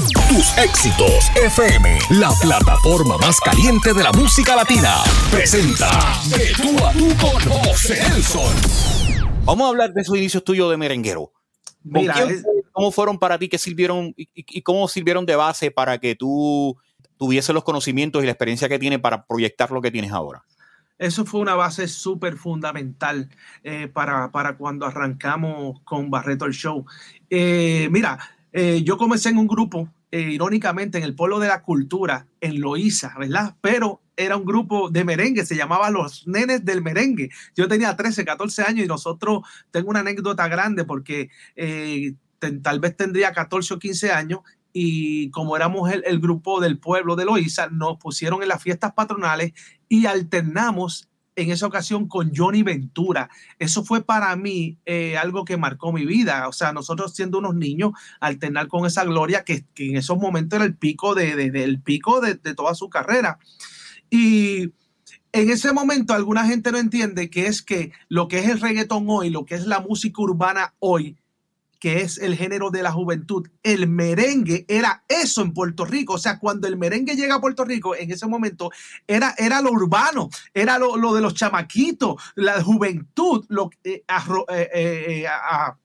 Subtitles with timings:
[0.00, 4.94] Tus éxitos FM, la plataforma más caliente de la música latina,
[5.30, 5.90] presenta
[6.30, 8.54] De tú a tú con José Nelson.
[9.44, 11.32] Vamos a hablar de esos inicios tuyos de merenguero.
[11.84, 12.50] Mira, quién es- fue?
[12.72, 16.14] ¿Cómo fueron para ti que sirvieron y, y- y cómo sirvieron de base para que
[16.14, 16.78] tú
[17.18, 20.42] tuviese los conocimientos y la experiencia que tienes para proyectar lo que tienes ahora?
[20.98, 23.28] Eso fue una base súper fundamental
[23.64, 26.86] eh, para, para cuando arrancamos con Barreto el Show.
[27.28, 28.18] Eh, mira,
[28.52, 32.60] eh, yo comencé en un grupo, eh, irónicamente, en el Pueblo de la Cultura, en
[32.60, 33.54] Loíza, ¿verdad?
[33.60, 37.30] Pero era un grupo de merengue, se llamaba Los Nenes del Merengue.
[37.56, 42.14] Yo tenía 13, 14 años y nosotros, tengo una anécdota grande porque eh,
[42.62, 44.40] tal vez tendría 14 o 15 años
[44.72, 48.92] y como éramos el, el grupo del pueblo de Loíza, nos pusieron en las fiestas
[48.92, 49.52] patronales
[49.88, 53.30] y alternamos en esa ocasión con Johnny Ventura.
[53.58, 56.48] Eso fue para mí eh, algo que marcó mi vida.
[56.48, 60.64] O sea, nosotros siendo unos niños, alternar con esa gloria que, en esos momentos era
[60.64, 63.38] el pico de, pico de toda su carrera.
[64.10, 64.72] Y
[65.32, 69.06] en ese momento alguna gente no entiende que es que lo que es el reggaetón
[69.08, 71.16] hoy, lo que es la música urbana hoy,
[71.80, 73.48] que es el género de la juventud.
[73.62, 76.14] El merengue era eso en Puerto Rico.
[76.14, 78.70] O sea, cuando el merengue llega a Puerto Rico, en ese momento
[79.06, 84.64] era, era lo urbano, era lo, lo de los chamaquitos, la juventud lo, eh, eh,
[84.74, 85.26] eh,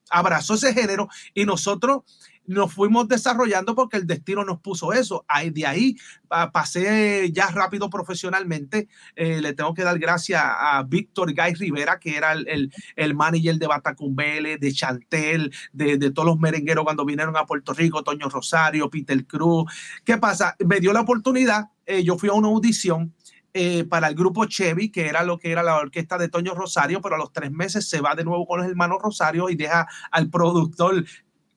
[0.09, 2.03] abrazó ese género y nosotros
[2.47, 5.25] nos fuimos desarrollando porque el destino nos puso eso.
[5.53, 5.95] De ahí
[6.27, 8.87] pa- pasé ya rápido profesionalmente.
[9.15, 13.15] Eh, le tengo que dar gracias a Víctor Guy Rivera, que era el, el, el
[13.15, 18.03] manager de Batacumbele, de Chantel, de, de todos los merengueros cuando vinieron a Puerto Rico,
[18.03, 19.71] Toño Rosario, Peter Cruz.
[20.03, 20.55] ¿Qué pasa?
[20.65, 23.13] Me dio la oportunidad, eh, yo fui a una audición
[23.57, 27.01] eh, para el grupo Chevy, que era lo que era la orquesta de Toño Rosario,
[27.01, 29.87] pero a los tres meses se va de nuevo con los hermanos Rosario y deja
[30.11, 31.05] al productor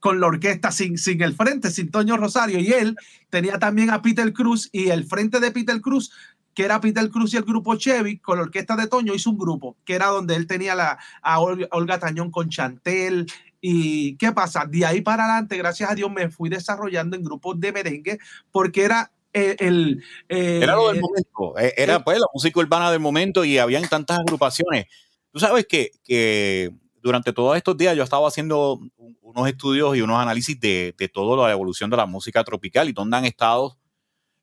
[0.01, 2.59] con la orquesta sin, sin el frente, sin Toño Rosario.
[2.59, 2.97] Y él
[3.31, 6.13] tenía también a Peter Cruz y el frente de Peter Cruz,
[6.55, 9.39] que era Peter Cruz y el grupo Chevy, con la orquesta de Toño, hizo un
[9.39, 13.27] grupo, que era donde él tenía la, a Olga, Tañón con Chantel.
[13.61, 14.67] ¿Y qué pasa?
[14.67, 18.19] De ahí para adelante, gracias a Dios, me fui desarrollando en grupos de merengue,
[18.51, 19.57] porque era el...
[19.59, 23.59] el, eh, Era lo del momento, eh, era pues la música urbana del momento y
[23.59, 24.87] habían tantas agrupaciones.
[25.33, 26.73] Tú sabes que, que
[27.03, 31.09] durante todos estos días yo estaba haciendo un- unos estudios y unos análisis de, de
[31.09, 33.79] toda la evolución de la música tropical y dónde han estado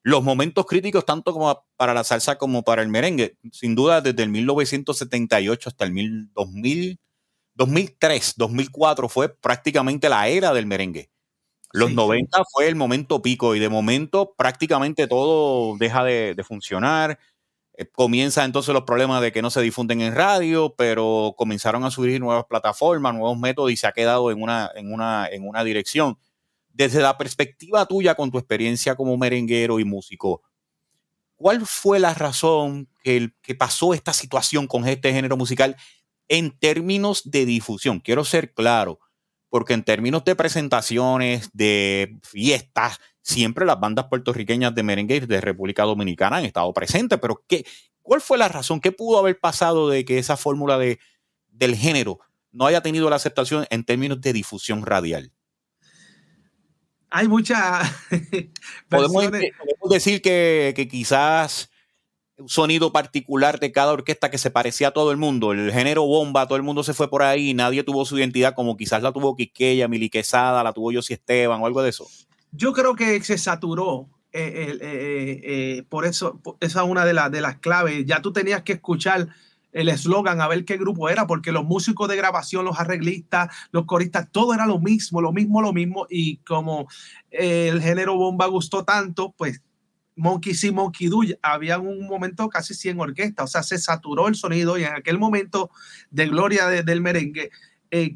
[0.03, 3.37] los momentos críticos tanto como para la salsa como para el merengue.
[3.51, 6.99] Sin duda, desde el 1978 hasta el mil- 2000,
[7.55, 11.09] 2003, 2004 fue prácticamente la era del merengue.
[11.71, 16.43] Los Sí, 90 fue el momento pico y de momento prácticamente todo deja de, de
[16.43, 17.19] funcionar.
[17.77, 21.91] Eh, comienza entonces los problemas de que no se difunden en radio, pero comenzaron a
[21.91, 25.63] surgir nuevas plataformas, nuevos métodos y se ha quedado en una, en una, en una
[25.63, 26.17] dirección.
[26.69, 30.41] Desde la perspectiva tuya con tu experiencia como merenguero y músico,
[31.35, 35.75] ¿cuál fue la razón que, el- que pasó esta situación con este género musical
[36.27, 37.99] en términos de difusión?
[37.99, 38.99] Quiero ser claro,
[39.49, 45.83] porque en términos de presentaciones, de fiestas, siempre las bandas puertorriqueñas de merengue de República
[45.83, 47.65] Dominicana han estado presentes, pero ¿qué,
[48.03, 48.79] ¿cuál fue la razón?
[48.79, 50.99] ¿Qué pudo haber pasado de que esa fórmula de,
[51.47, 52.19] del género
[52.51, 55.31] no haya tenido la aceptación en términos de difusión radial?
[57.09, 57.91] Hay muchas
[58.89, 59.31] Podemos,
[59.89, 61.71] decir que, que quizás
[62.37, 66.05] un sonido particular de cada orquesta que se parecía a todo el mundo, el género
[66.05, 69.11] bomba, todo el mundo se fue por ahí, nadie tuvo su identidad como quizás la
[69.11, 72.07] tuvo Quiqueya, Mili Quesada, la tuvo Yossi Esteban o algo de eso.
[72.55, 74.09] Yo creo que se saturó.
[74.37, 78.05] eh, eh, eh, por eso, esa es una de, las de las claves.
[78.05, 79.29] Ya tú tenías que escuchar
[79.71, 83.85] el eslogan a ver qué grupo era, porque los músicos de grabación, los arreglistas, los
[83.85, 86.05] coristas, todo era lo mismo, lo mismo, lo mismo.
[86.09, 86.87] Y como
[87.31, 89.61] el género bomba gustó tanto, pues
[90.17, 94.35] Monkey sí, Monkey Do, había un momento casi 100 orquestas, o sea, se saturó el
[94.35, 95.69] sonido y en aquel momento
[96.09, 97.51] de gloria de- del merengue,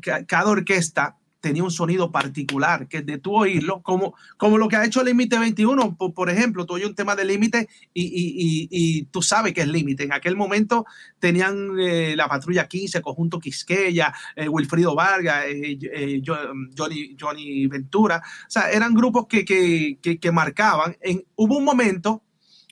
[0.02, 4.76] ca- cada orquesta tenía un sonido particular, que de tú oírlo, como, como lo que
[4.76, 8.68] ha hecho Límite 21, por, por ejemplo, tú oyes un tema de Límite y, y-
[8.70, 10.04] y- tú sabes que es Límite.
[10.04, 10.86] En aquel momento
[11.20, 16.36] tenían eh, la Patrulla 15, Conjunto Quisqueya, eh, Wilfrido Vargas, eh, Jo-
[16.78, 20.98] Johnny, Johnny Ventura, o sea, eran grupos que, que, que, marcaban.
[21.02, 22.24] En, hubo un momento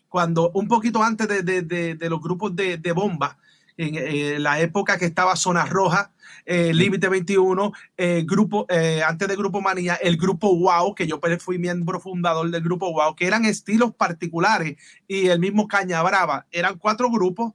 [0.09, 3.37] cuando, un poquito antes de, de- de- de los grupos de bomba,
[3.77, 6.11] en la época que estaba Zona Roja,
[6.45, 11.19] eh, Límite 21, eh, grupo, eh, antes de Grupo Manía, el Grupo Wow, que yo
[11.39, 14.77] fui miembro fundador del Grupo Wow, que eran estilos particulares,
[15.07, 17.53] y el mismo Caña Brava, eran cuatro grupos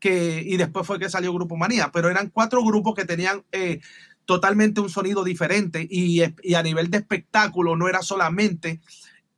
[0.00, 3.44] que, y después fue que salió Grupo Manía, pero eran cuatro grupos que tenían
[4.24, 8.80] totalmente un sonido diferente y, a nivel de espectáculo no era solamente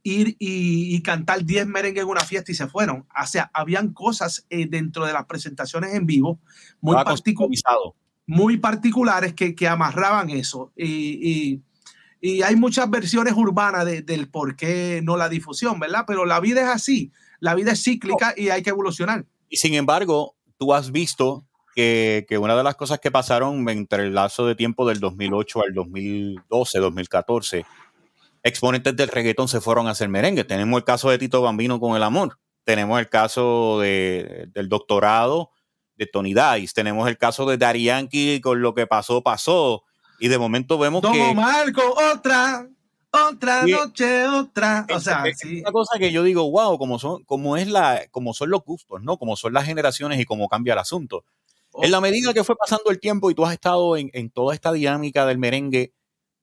[0.03, 3.07] ir y, cantar 10 merengues en una fiesta y se fueron.
[3.21, 6.41] O sea, habían cosas eh, dentro de las presentaciones en vivo
[6.81, 6.97] muy,
[8.27, 10.73] muy particulares que, que, amarraban eso.
[10.77, 11.61] Y,
[12.21, 16.05] y, hay muchas versiones urbanas del por qué no la difusión, ¿verdad?
[16.07, 17.11] Pero la vida es así,
[17.41, 19.27] la vida es cíclica y hay que evolucionar.
[19.49, 21.45] Y sin embargo, tú has visto
[21.75, 25.63] que, que, una de las cosas que pasaron entre el lazo de tiempo del 2008
[25.67, 27.67] al 2012, 2014,
[28.43, 30.45] exponentes del reggaetón se fueron a hacer merengue.
[30.45, 35.51] Tenemos el caso de Tito Bambino con El Amor, tenemos el caso de, del doctorado
[35.97, 39.85] de Tony Dice, tenemos el caso de Dari Yankee con lo que pasó, pasó,
[40.19, 41.21] y de momento vemos Don que...
[41.21, 41.73] Omar
[42.15, 42.67] otra,
[43.11, 44.87] otra noche, otra.
[44.95, 48.33] O sea, es, una cosa que yo digo, wow, como son, como es la, como
[48.33, 49.19] son los gustos, ¿no?
[49.19, 51.25] Como son las generaciones y cómo cambia el asunto.
[51.81, 54.55] En la medida que fue pasando el tiempo y tú has estado en, en toda
[54.55, 55.95] esta dinámica del merengue,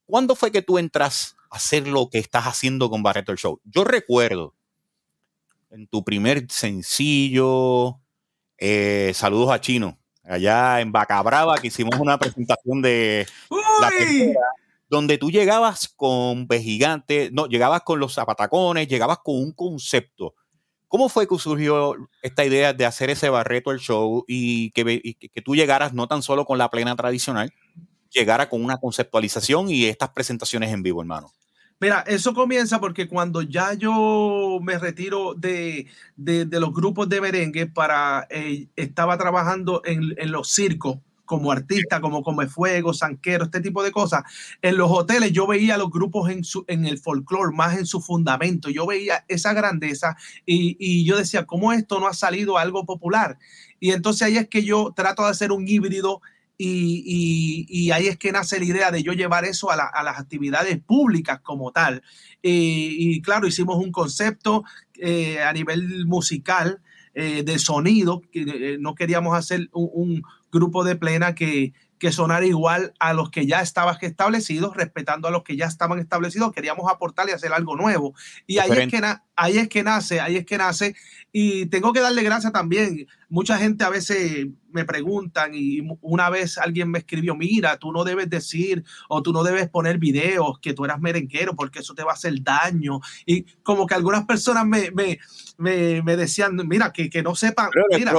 [0.05, 3.59] ¿cuándo fue que tú entras hacer lo que estás haciendo con Barreto el Show?
[3.63, 4.55] Yo recuerdo
[5.71, 7.99] en tu primer sencillo,
[8.57, 13.27] eh, saludos a Chino, allá en Bacabrava, que hicimos una presentación de
[13.81, 13.91] la
[14.89, 20.33] donde tú llegabas con Gigante, no, llegabas con los zapatacones, llegabas con un concepto.
[20.87, 25.41] ¿Cómo fue que surgió esta idea de hacer ese Barreto el show y que, que,
[25.43, 27.53] tú llegaras no tan solo con la plena tradicional,
[28.11, 31.31] llegara con una conceptualización y estas presentaciones en vivo, hermano?
[31.81, 37.67] Mira, eso comienza porque cuando ya yo me retiro de, de, los grupos de merengue
[37.67, 40.97] para, eh, estaba trabajando en, en los circos
[41.29, 44.23] como artista, como Come Fuego, Sanquero, este tipo de cosas.
[44.63, 48.01] En los hoteles yo veía los grupos en, su, en el folclore, más en su
[48.01, 48.69] fundamento.
[48.69, 53.38] Yo veía esa grandeza y, y, yo decía, ¿cómo esto no ha salido algo popular?
[53.79, 56.19] Y entonces ahí es que yo trato de hacer un híbrido
[56.61, 61.39] y, ahí es que nace la idea de yo llevar eso a, las actividades públicas
[61.41, 62.03] como tal.
[62.41, 64.63] y claro, hicimos un concepto
[65.01, 66.81] eh, a nivel musical
[67.13, 72.45] eh, de sonido, que eh, no queríamos hacer un, grupo de plena que, que sonara
[72.45, 76.89] igual a los que ya estaban establecidos, respetando a los que ya estaban establecidos, queríamos
[76.89, 78.15] aportar y hacer algo nuevo.
[78.47, 79.01] Y ahí es, que
[79.35, 80.95] ahí es que nace, ahí es que nace.
[81.31, 83.05] Y tengo que darle gracias también.
[83.27, 88.05] Mucha gente a veces me preguntan y una vez alguien me escribió, mira, tú no
[88.05, 92.03] debes decir o tú no debes poner videos que tú eras merenquero porque eso te
[92.03, 93.01] va a hacer daño.
[93.25, 95.19] Y como que algunas personas me, me,
[95.57, 97.69] me, decían, mira, que, que no sepan.
[97.91, 98.13] mira,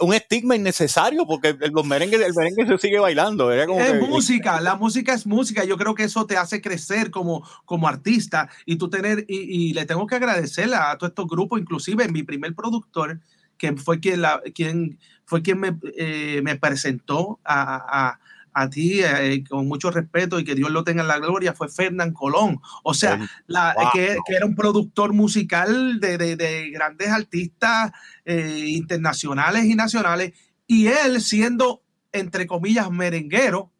[0.00, 3.50] un estigma innecesario porque los merengues, el merengue se sigue bailando.
[3.52, 5.64] es música, la música es música.
[5.64, 9.86] Yo creo que eso te hace crecer como, como artista y tú tener, y, le
[9.86, 13.20] tengo que agradecer a todos estos grupos, inclusive mi primer productor,
[13.56, 18.20] que fue quien, la, quien, fue quien me, eh, me presentó a, a
[18.68, 22.12] ti eh, con mucho respeto y que Dios lo tenga en la gloria, fue Fernán
[22.12, 22.60] Colón.
[22.82, 27.92] O sea, la, que, era un productor musical de, de, grandes artistas
[28.24, 30.32] eh, internacionales y nacionales.
[30.66, 31.82] Y él, siendo,
[32.12, 33.70] entre comillas, merenguero,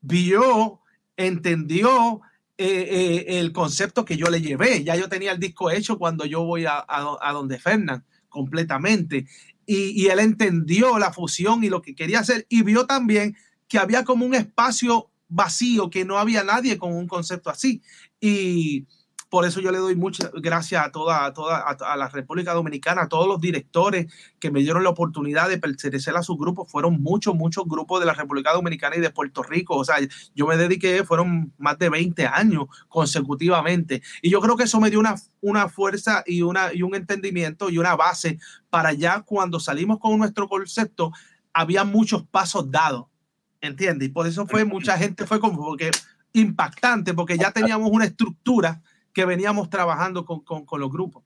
[0.00, 0.80] vio,
[1.16, 2.20] entendió
[2.58, 4.84] eh, el concepto que yo le llevé.
[4.84, 9.26] Ya yo tenía el disco hecho cuando yo voy a, a, donde Fernán completamente.
[9.66, 13.36] Y, y, él entendió la fusión y lo que quería hacer y vio también
[13.68, 17.82] que había como un espacio vacío, que no había nadie con un concepto así.
[18.20, 18.86] Y
[19.28, 23.02] por eso yo le doy muchas gracias a toda, a toda a, la República Dominicana,
[23.02, 24.06] a todos los directores
[24.38, 26.64] que me dieron la oportunidad de pertenecer a su grupo.
[26.64, 29.76] Fueron muchos, muchos grupos de la República Dominicana y de Puerto Rico.
[29.76, 29.96] O sea,
[30.34, 34.00] yo me dediqué, fueron más de 20 años consecutivamente.
[34.22, 37.68] Y yo creo que eso me dio una, una fuerza y, una, y un entendimiento
[37.68, 38.38] y una base
[38.70, 41.10] para ya cuando salimos con nuestro concepto,
[41.52, 43.06] había muchos pasos dados
[43.66, 44.08] ¿Entiendes?
[44.08, 45.90] Y por eso fue, mucha gente fue como porque
[46.32, 48.82] impactante, porque ya teníamos una estructura
[49.12, 51.24] que veníamos trabajando con, con, los grupos.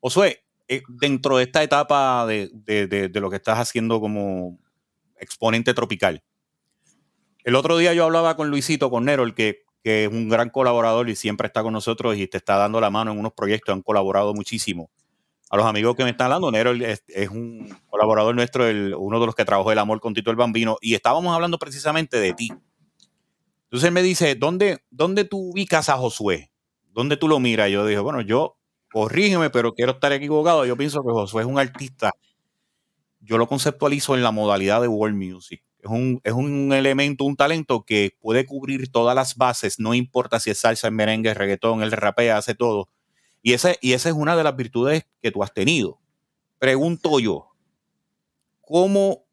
[0.00, 4.58] Josué, eh, dentro de esta etapa de, de, de, lo que estás haciendo como
[5.18, 6.22] exponente tropical,
[7.44, 11.08] el otro día yo hablaba con Luisito Cornero, el que, que es un gran colaborador
[11.08, 13.82] y siempre está con nosotros y te está dando la mano en unos proyectos, han
[13.82, 14.90] colaborado muchísimo
[15.50, 16.50] a los amigos que me están hablando.
[16.52, 18.64] Nero es, un colaborador nuestro,
[18.98, 22.18] uno de los que trabajó el amor con Tito el Bambino, y estábamos hablando precisamente
[22.18, 22.52] de ti.
[23.64, 26.52] Entonces él me dice, ¿dónde, ¿dónde tú ubicas a Josué?
[26.92, 27.68] ¿Dónde tú lo miras?
[27.70, 28.56] Yo dije, bueno, yo,
[28.92, 30.64] corrígeme, pero quiero estar equivocado.
[30.66, 32.12] Yo pienso que Josué es un artista.
[33.20, 35.62] Yo lo conceptualizo en la modalidad de world music.
[35.80, 40.38] Es un, es un elemento, un talento que puede cubrir todas las bases, no importa
[40.38, 42.88] si es salsa, merengue, reggaetón, él rapea, hace todo
[43.42, 45.98] y, esa, y esa es una de las virtudes que tú has tenido.
[46.58, 47.48] Pregunto yo,
[48.60, 49.24] ¿cómo,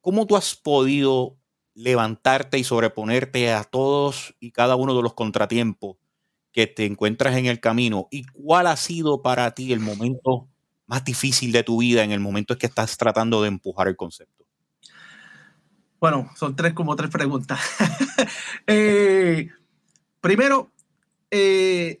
[0.00, 1.36] cómo tú has podido
[1.74, 5.96] levantarte y sobreponerte a todos y cada uno de los contratiempos
[6.52, 8.08] que te encuentras en el camino?
[8.10, 10.48] ¿Y cuál ha sido para ti el momento
[10.86, 13.96] más difícil de tu vida en el momento en que estás tratando de empujar el
[13.96, 14.44] concepto?
[16.00, 17.60] Bueno, son tres como tres preguntas.
[18.66, 19.48] Eh,
[20.20, 20.70] primero,
[21.30, 22.00] eh,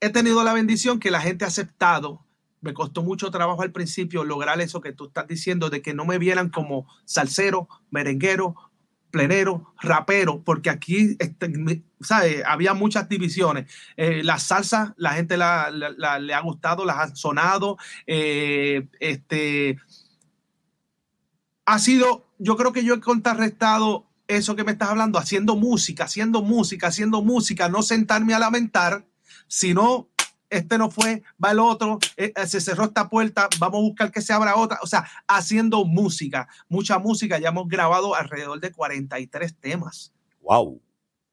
[0.00, 2.24] he tenido la bendición que la gente ha aceptado.
[2.60, 6.04] Me costó mucho trabajo al principio lograr eso que tú estás diciendo, de que no
[6.04, 8.54] me vieran como salsero, merenguero,
[9.10, 11.52] plenero, rapero, porque aquí este,
[12.00, 12.42] ¿sabe?
[12.46, 13.72] había muchas divisiones.
[13.96, 17.78] Eh, la salsa, la gente la, le ha gustado, las ha sonado.
[18.06, 19.78] Eh, este,
[21.64, 26.04] ha sido, yo creo que yo he contrarrestado eso que me estás hablando, haciendo música,
[26.04, 29.06] haciendo música, haciendo música, no sentarme a lamentar,
[29.46, 30.08] sino
[30.50, 34.12] este no fue, va el otro, eh, eh, se cerró esta puerta, vamos a buscar
[34.12, 34.78] que se abra otra.
[34.82, 37.38] O sea, haciendo música, mucha música.
[37.38, 40.12] Ya hemos grabado alrededor de 43 temas.
[40.40, 40.80] ¡Wow!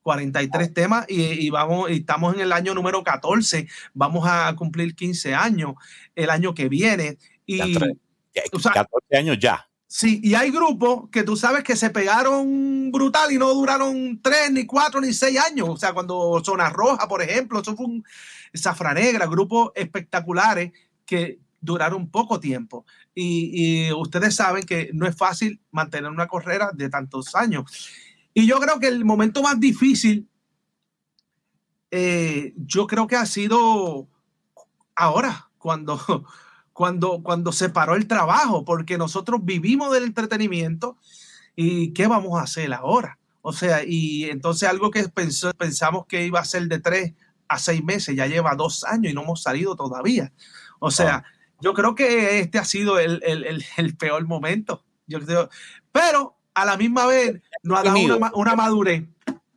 [0.02, 3.66] 43 temas y, vamos, y estamos en el año número 14.
[3.94, 5.74] Vamos a cumplir 15 años
[6.14, 7.16] el año que viene.
[7.46, 9.66] Y, 14 años ya.
[9.96, 14.50] Sí, y hay grupos que tú sabes que se pegaron brutal y no duraron 3,
[14.50, 15.68] ni 4, ni 6 años.
[15.68, 18.04] O sea, cuando Zona Roja, por ejemplo, eso fue un
[18.52, 20.72] Zafra Negra, grupos espectaculares
[21.06, 22.84] que duraron poco tiempo.
[23.14, 27.70] Y, ustedes saben que no es fácil mantener una carrera de tantos años.
[28.34, 30.28] Y yo creo que el momento más difícil,
[31.92, 34.08] eh, yo creo que ha sido
[34.96, 36.00] ahora, cuando
[36.74, 40.98] cuando, cuando se paró el trabajo, porque nosotros vivimos del entretenimiento
[41.56, 43.18] y ¿qué vamos a hacer ahora?
[43.40, 45.08] O sea, y entonces algo que
[45.56, 47.12] pensamos que iba a ser de tres
[47.46, 50.32] a seis meses, ya lleva dos años y no hemos salido todavía.
[50.80, 51.24] O sea,
[51.60, 54.82] yo creo que este ha sido el, peor momento.
[55.06, 55.48] Yo creo,
[55.92, 59.04] pero a la misma vez no ha dado una, una madurez.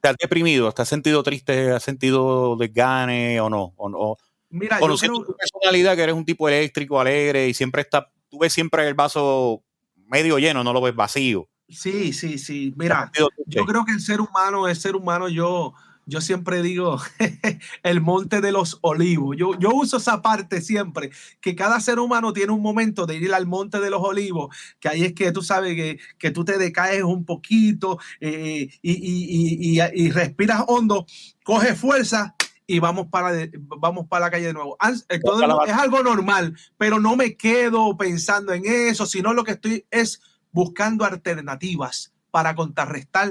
[0.02, 0.72] ¿Te has deprimido?
[0.72, 1.72] ¿Te has sentido triste?
[1.72, 3.74] ¿Has sentido desgane o no?
[3.78, 4.18] ¿O no?
[4.50, 8.54] Mira, Conociendo tu personalidad, que eres un tipo eléctrico, alegre y siempre está, tú ves
[8.54, 9.63] siempre el vaso
[9.96, 11.50] medio lleno, no lo ves vacío.
[11.70, 12.74] Sí, sí, sí.
[12.77, 13.12] Mira,
[13.46, 15.74] yo creo que el ser humano, el ser humano, yo,
[16.06, 16.98] yo siempre digo
[17.84, 19.36] el monte de los olivos.
[19.38, 21.12] Yo, yo uso esa parte siempre,
[21.42, 24.88] que cada ser humano tiene un momento de ir al monte de los olivos, que
[24.88, 29.77] ahí es que tú sabes que, que tú te decaes un poquito eh, y, y,
[29.77, 31.06] y, y, respiras hondo,
[31.44, 32.34] coges fuerza
[32.68, 34.78] y vamos para, vamos para la calle de nuevo.
[35.10, 35.20] Eh,
[35.68, 40.22] es algo normal, pero no me quedo pensando en eso, sino lo que estoy es
[40.52, 43.30] buscando alternativas para contrarrestar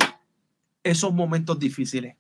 [0.82, 2.16] esos momentos difíciles.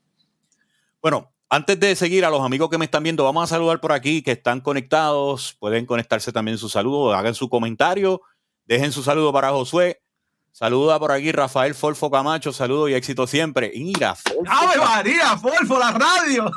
[1.00, 3.92] Bueno, antes de seguir a los amigos que me están viendo, vamos a saludar por
[3.92, 5.56] aquí que están conectados.
[5.58, 8.20] Pueden conectarse también su saludo, hagan su comentario,
[8.66, 10.02] dejen su saludo para Josué.
[10.56, 13.70] Saluda por aquí Rafael Folfo Camacho, saludo y éxito siempre.
[13.74, 14.50] Mira, Folfo.
[14.50, 16.46] ¡Ave María, Folfo, la radio!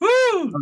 [0.00, 0.52] uh,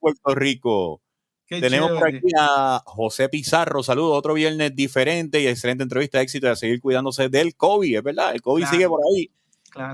[0.00, 1.00] Puerto Rico.
[1.46, 6.50] Tenemos por aquí a José Pizarro, saludo, otro viernes diferente y excelente entrevista éxito y
[6.50, 9.30] a seguir cuidándose del COVID, es verdad, el COVID sigue por ahí.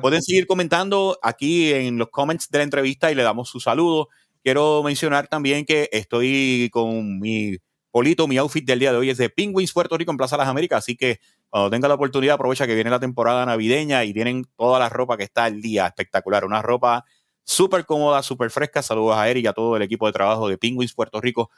[0.00, 4.08] Pueden seguir comentando aquí en los comments de la entrevista y le damos su saludo.
[4.42, 7.58] Quiero mencionar también que estoy con mi
[7.96, 10.48] Polito, mi outfit del día de hoy es de Penguins Puerto Rico en Plaza Las
[10.48, 14.44] Américas, así que cuando tenga la oportunidad aprovecha que viene la temporada navideña y tienen
[14.54, 17.06] toda la ropa que está al día, espectacular, una ropa
[17.42, 18.82] súper cómoda, súper fresca.
[18.82, 21.48] Saludos a Eric y a todo el equipo de trabajo de Penguins Puerto Rico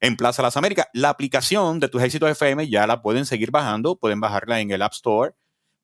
[0.00, 0.88] en Plaza Las Américas.
[0.94, 4.82] La aplicación de tus éxitos FM ya la pueden seguir bajando, pueden bajarla en el
[4.82, 5.36] App Store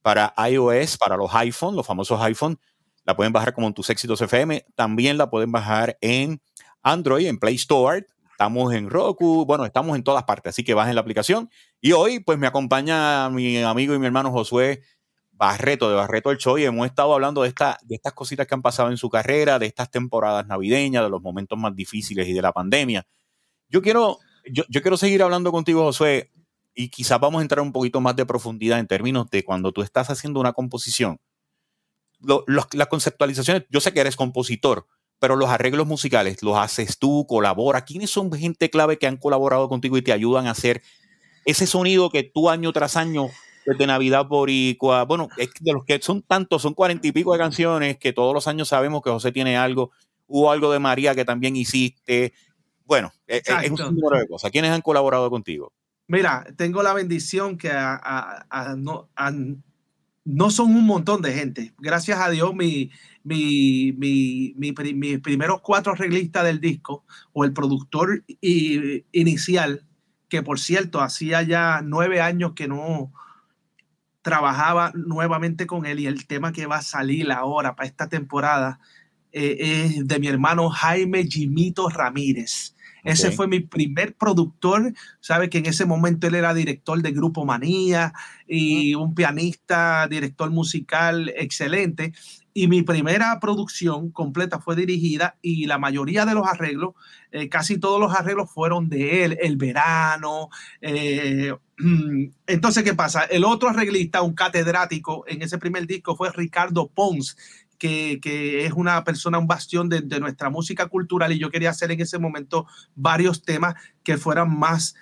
[0.02, 2.58] para iOS, para los iPhone, los famosos iPhone,
[3.04, 6.42] la pueden bajar como en tus éxitos FM, también la pueden bajar en
[6.82, 8.04] Android, en Play Store,
[8.40, 11.50] estamos en Roku, bueno, estamos en todas partes, así que bajen la aplicación.
[11.78, 14.80] Y hoy, pues me acompaña mi amigo y mi hermano Josué
[15.30, 18.54] Barreto de Barreto el Show y hemos estado hablando de, esta, de estas cositas que
[18.54, 22.32] han pasado en su carrera, de estas temporadas navideñas, de los momentos más difíciles y
[22.32, 23.06] de la pandemia.
[23.68, 24.16] Yo quiero,
[24.50, 26.30] yo, quiero seguir hablando contigo, Josué,
[26.74, 29.82] y quizás vamos a entrar un poquito más de profundidad en términos de cuando tú
[29.82, 31.20] estás haciendo una composición.
[32.46, 34.86] las conceptualizaciones, yo sé que eres compositor,
[35.20, 37.84] pero los arreglos musicales los haces tú, colabora.
[37.84, 40.82] ¿Quiénes son gente clave que han colaborado contigo y te ayudan a hacer
[41.44, 43.28] ese sonido que tú año tras año,
[43.66, 47.38] desde Navidad Boricua, bueno, es de los que son tantos, son cuarenta y pico de
[47.38, 49.90] canciones que todos los años sabemos que José tiene algo,
[50.26, 52.32] hubo algo de María que también hiciste.
[52.86, 54.50] Bueno, e, e, es, un número de cosas.
[54.50, 55.72] ¿Quiénes han colaborado contigo?
[56.08, 57.70] Mira, tengo la bendición que
[58.78, 59.08] no,
[60.24, 61.72] no son un montón de gente.
[61.78, 62.90] Gracias a Dios, mi,
[63.22, 69.86] mi, mi, mi, mis primeros cuatro reglistas del disco o el productor inicial,
[70.28, 73.12] que por cierto hacía ya nueve años que no,
[74.22, 78.80] trabajaba nuevamente con él y el tema que va a salir ahora para esta temporada
[79.32, 79.56] eh,
[79.96, 82.74] es de mi hermano Jaime Jimito Ramírez.
[83.02, 87.46] Ese fue mi primer productor, sabe que en ese momento él era director de Grupo
[87.46, 88.12] Manía
[88.46, 92.12] y un pianista, director musical excelente.
[92.52, 96.94] Y mi primera producción completa fue dirigida y la mayoría de los arreglos,
[97.30, 100.48] eh, casi todos los arreglos fueron de él, El Verano.
[100.80, 101.54] Eh,
[102.46, 103.22] entonces, ¿qué pasa?
[103.24, 107.36] El otro arreglista, un catedrático en ese primer disco fue Ricardo Pons,
[107.80, 112.00] que, es una persona, un bastión de, nuestra música cultural y yo quería hacer en
[112.00, 114.94] ese momento varios temas que fueran más,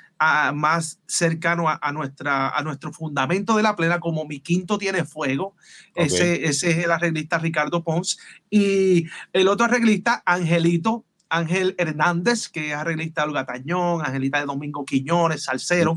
[0.54, 5.54] más cercanos a, nuestra, a nuestro fundamento de la plena, como Mi Quinto Tiene Fuego.
[5.94, 8.18] Ese, ese es el arreglista Ricardo Pons.
[8.50, 14.46] Y el otro arreglista, Angelito, Ángel Hernández, que es arreglista de Olga Tañón, Angelita de
[14.46, 15.94] Domingo Quiñones, Salcero,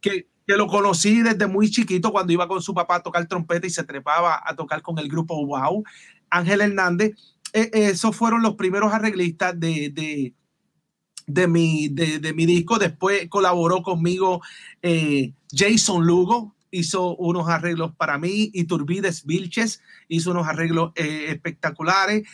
[0.00, 3.66] que, que lo conocí desde muy chiquito cuando iba con su papá a tocar trompeta
[3.66, 5.84] y se trepaba a tocar con el grupo Wow.
[6.30, 7.14] Ángel Hernández,
[7.52, 10.34] eh, esos fueron los primeros arreglistas de, de,
[11.26, 12.78] de, mi, de, mi disco.
[12.78, 14.42] Después colaboró conmigo
[14.82, 21.26] eh, Jason Lugo, hizo unos arreglos para mí y Turbides Vilches hizo unos arreglos eh,
[21.28, 22.26] espectaculares.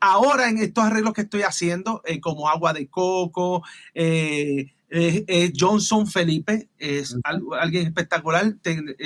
[0.00, 3.62] ahora en estos arreglos que estoy haciendo, como Agua de Coco,
[5.56, 7.16] Johnson Felipe, es
[7.60, 8.54] alguien espectacular.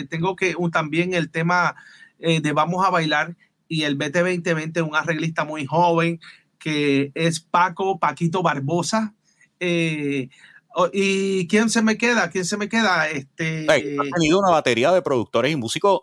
[0.09, 1.77] tengo que también el tema
[2.19, 3.37] de Vamos a bailar
[3.69, 6.21] y el BT 2020 un arreglista muy joven
[6.65, 9.13] que es Paco Paquito Barbosa.
[9.61, 10.31] Eh,
[10.95, 12.31] ¿Y quién se me queda?
[12.31, 13.11] ¿Quién se me queda?
[13.11, 16.01] Este, ha tenido una batería de productores y músicos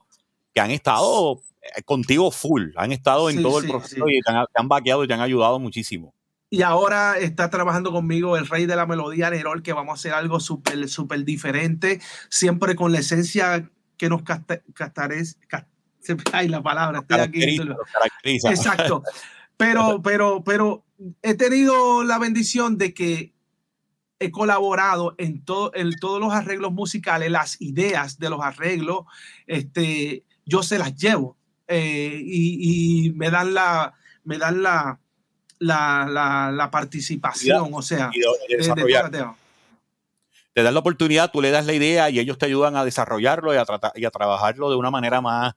[0.53, 4.45] que han estado eh, contigo full, han estado en todo el proceso y te han,
[4.45, 6.13] te han vaqueado y te han ayudado muchísimo.
[6.51, 10.13] Y ahora está trabajando conmigo el rey de la melodía, Nerol, que vamos a hacer
[10.13, 11.99] algo súper, súper diferente,
[12.29, 15.39] siempre con la esencia que nos castares,
[16.33, 17.59] Ay, la palabra, estoy aquí.
[18.23, 19.01] Exacto.
[19.61, 20.83] Pero, pero, pero
[21.21, 23.33] he tenido la bendición de que
[24.19, 29.05] he colaborado en, todo, en todos los arreglos musicales, las ideas de los arreglos,
[29.45, 33.93] este, yo se las llevo eh, y, me dan la,
[34.23, 34.99] me dan la,
[35.59, 38.11] la, participación, o sea,
[40.53, 43.53] te dan la oportunidad, tú le das la idea y ellos te ayudan a desarrollarlo
[43.53, 45.53] y a, tratar, y a trabajarlo de una manera más,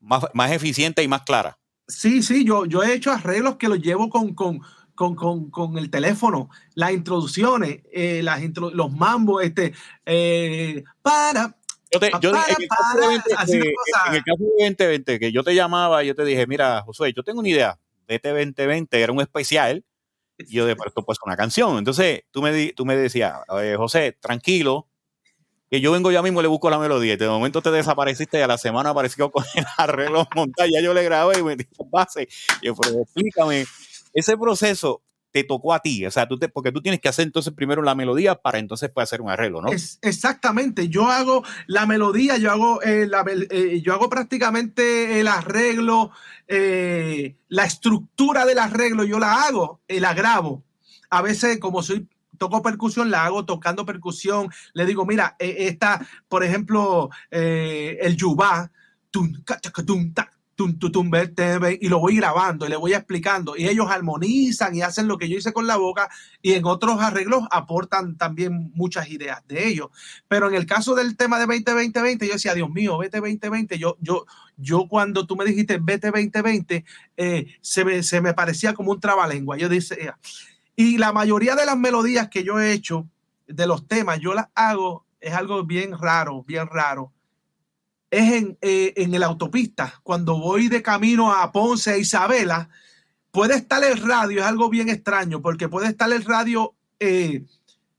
[0.00, 1.58] más, eficiente y más clara.
[1.86, 4.60] Sí, sí, yo, yo he hecho arreglos que los llevo con, con,
[4.94, 9.74] con, con, el teléfono, las introducciones, eh, las los mambos, este,
[10.06, 11.56] eh, para,
[11.92, 13.52] yo te, yo, en, el caso
[14.10, 17.50] de 2020, que yo te llamaba y yo te dije, mira, Josué, yo tengo una
[17.50, 17.78] idea.
[18.08, 19.84] BT 2020 era un especial.
[20.38, 21.76] Y yo de esto pues una canción.
[21.76, 23.34] Entonces tú me, tú me decías,
[23.76, 24.88] José, tranquilo,
[25.72, 28.42] que yo vengo ya mismo y le busco la melodía de momento te desapareciste y
[28.42, 31.88] a la semana apareció con el arreglo montado, ya yo le grabé y me dijo
[31.90, 32.28] base.
[32.60, 33.64] Y yo, pero explícame,
[34.12, 37.24] ese proceso te tocó a ti, o sea, tú te, porque tú tienes que hacer
[37.24, 39.72] entonces primero la melodía para entonces puede hacer un arreglo, ¿no?
[39.72, 43.08] Es, exactamente, yo hago la melodía, yo hago, eh,
[43.48, 46.10] eh, yo hago prácticamente el arreglo,
[46.48, 50.64] eh, la estructura del arreglo, yo la hago la grabo.
[51.08, 52.08] A veces, como soy
[52.42, 54.50] toco percusión, la hago tocando percusión.
[54.72, 58.72] Le digo, mira, e, esta, por ejemplo, eh, el yubá,
[61.80, 65.28] y lo voy grabando y le voy explicando y ellos armonizan y hacen lo que
[65.28, 66.08] yo hice con la boca
[66.40, 69.88] y en otros arreglos aportan también muchas ideas de ellos.
[70.28, 73.96] Pero en el caso del tema de 2020, yo decía, Dios mío, vete 2020, yo,
[74.00, 74.26] yo,
[74.56, 76.84] yo cuando tú me dijiste vete 2020,
[77.16, 79.56] eh, se, me, se me parecía como un trabalengua.
[79.56, 80.18] Yo decía,
[80.76, 83.06] y la mayoría de las melodías que yo he hecho,
[83.46, 87.12] de los temas, yo las hago, es algo bien raro, bien raro.
[88.10, 92.68] Es en, eh, en el autopista, cuando voy de camino a Ponce, a Isabela,
[93.30, 97.44] puede estar el radio, es algo bien extraño, porque puede estar el radio eh,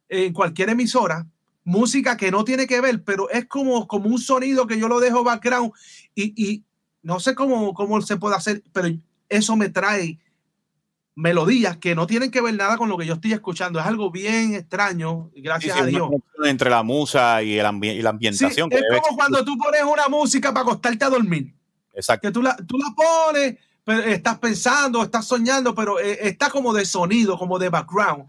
[0.09, 1.25] en cualquier emisora,
[1.63, 4.99] música que no tiene que ver, pero es como, como un sonido que yo lo
[4.99, 5.71] dejo background
[6.13, 6.63] y, y
[7.01, 8.89] no sé cómo, cómo se puede hacer, pero
[9.29, 10.19] eso me trae
[11.15, 13.79] melodías que no tienen que ver nada con lo que yo estoy escuchando.
[13.79, 16.09] Es algo bien extraño, gracias a Dios.
[16.43, 18.71] Entre la musa y, el y la ambientación.
[18.71, 21.53] es como cuando tú pones una música para acostarte a dormir.
[21.93, 22.27] Exacto.
[22.27, 26.73] Que tú la, tú la pones, pero estás pensando, estás soñando, pero eh, está como
[26.73, 28.25] de sonido, como de background.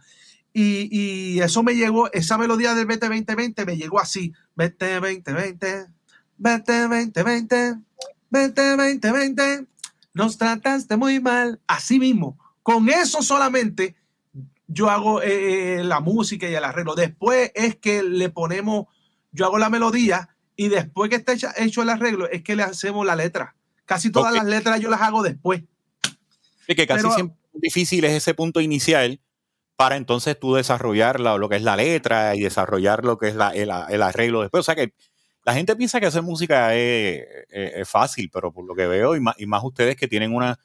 [0.52, 0.88] Y,
[1.36, 4.32] y, eso me llegó, esa melodía del 2020 me llegó así.
[4.54, 5.32] 2020,
[6.38, 7.80] 2020,
[8.30, 9.66] 2020,
[10.12, 11.60] nos trataste muy mal.
[11.66, 13.94] Así mismo con eso solamente
[14.66, 16.94] yo hago eh, eh, la música y el arreglo.
[16.94, 18.86] Después es que le ponemos,
[19.32, 23.04] yo hago la melodía y después que está hecho el arreglo es que le hacemos
[23.04, 23.54] la letra.
[23.84, 25.62] Casi todas las letras yo las hago después.
[26.66, 29.20] Sí, que casi siempre es difícil es ese punto inicial
[29.76, 33.50] para entonces tú desarrollar lo que es la letra y desarrollar lo que es la,
[33.50, 33.70] el,
[34.02, 34.60] arreglo después.
[34.60, 34.94] O sea que
[35.44, 37.26] la gente piensa que hacer música es,
[37.86, 40.58] fácil, pero por lo que veo, y más, y más ustedes que tienen una,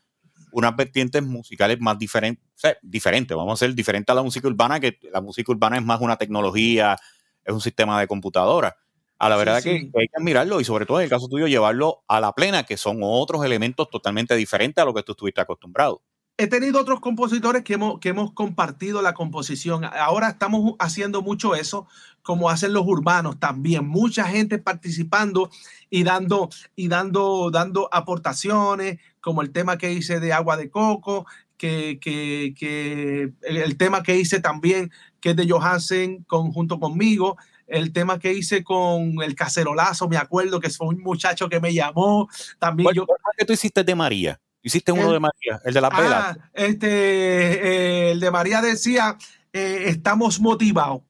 [0.52, 4.80] unas vertientes musicales más diferentes, o diferentes, vamos a ser diferente a la música urbana,
[4.80, 6.98] que la música urbana es más una tecnología,
[7.44, 8.78] es un sistema de computadora.
[9.18, 12.04] A la verdad Que, hay que admirarlo y sobre todo en el caso tuyo llevarlo
[12.08, 16.02] a la plena, que son otros elementos totalmente diferentes a lo que tú estuviste acostumbrado
[16.40, 19.84] he tenido otros compositores que hemos, que hemos compartido la composición.
[19.84, 21.86] Ahora estamos haciendo mucho eso,
[22.24, 23.88] como hacen los urbanos también.
[23.88, 25.50] Mucha gente participando
[25.90, 31.26] y dando, y dando, dando aportaciones, como el tema que hice de agua de coco,
[31.58, 37.38] que, que, que el, tema que hice también, que es de Johansen con, junto conmigo,
[37.68, 41.74] el tema que hice con el cacerolazo, me acuerdo que fue un muchacho que me
[41.74, 42.28] llamó.
[42.58, 43.06] También yo.
[43.38, 44.40] ¿Qué tú hiciste de María?
[44.62, 46.30] Hiciste uno de María, el de la pela.
[46.30, 49.18] Ah, este, eh, el de María decía,
[49.54, 51.02] eh, estamos motivados.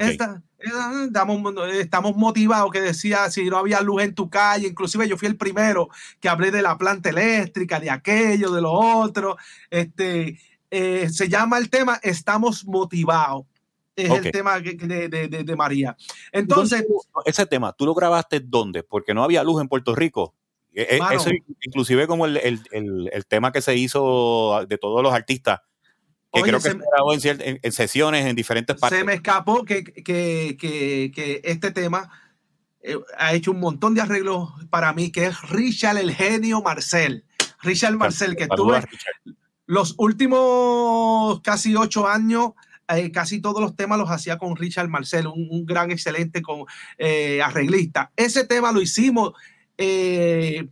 [0.00, 0.18] Eh,
[1.78, 5.36] estamos, motivados, que decía, si no había luz en tu calle, inclusive yo fui el
[5.36, 5.88] primero
[6.20, 9.36] que hablé de la planta eléctrica, de aquello, de lo otro.
[9.70, 10.38] Este,
[10.70, 13.44] se llama el tema Estamos motivados.
[13.96, 15.96] Es el tema de, de, de María.
[16.32, 16.84] Entonces,
[17.24, 18.82] ese tema, ¿tú lo grabaste dónde?
[18.82, 20.34] Porque no había luz en Puerto Rico.
[20.74, 25.12] E, e, eso inclusive como el, el, el, tema que se hizo de todos los
[25.12, 25.60] artistas,
[26.34, 28.98] que creo que se, grabó en, en, sesiones en diferentes partes.
[28.98, 32.10] Se me escapó que, que, que, que este tema
[32.84, 37.24] eh, ha hecho un montón de arreglos para mí, que es Richard el genio Marcel.
[37.62, 38.84] Richard Marcel, que estuve
[39.66, 42.52] los últimos casi ocho años
[42.88, 46.66] eh, casi todos los temas los hacía con Richard Marcel, un, gran, excelente con,
[46.98, 48.12] eh, arreglista.
[48.14, 49.32] Ese tema lo hicimos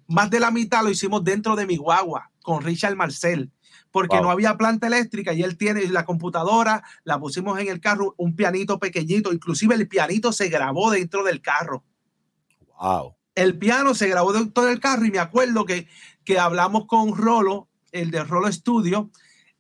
[0.07, 3.51] más de la mitad lo hicimos dentro de mi guagua con Richard Marcel,
[3.93, 8.15] porque no había planta eléctrica y él tiene la computadora, la pusimos en el carro,
[8.17, 11.85] un pianito pequeñito, inclusive el pianito se grabó dentro del carro.
[12.81, 13.15] Wow.
[13.35, 15.87] El piano se grabó dentro del carro y me acuerdo que,
[16.25, 19.11] que hablamos con Rolo, el de Rolo Studio,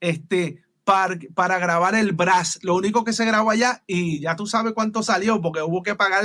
[0.00, 2.58] este, para, grabar el brass.
[2.62, 5.94] Lo único que se grabó allá, y ya tú sabes cuánto salió, porque hubo que
[5.94, 6.24] pagar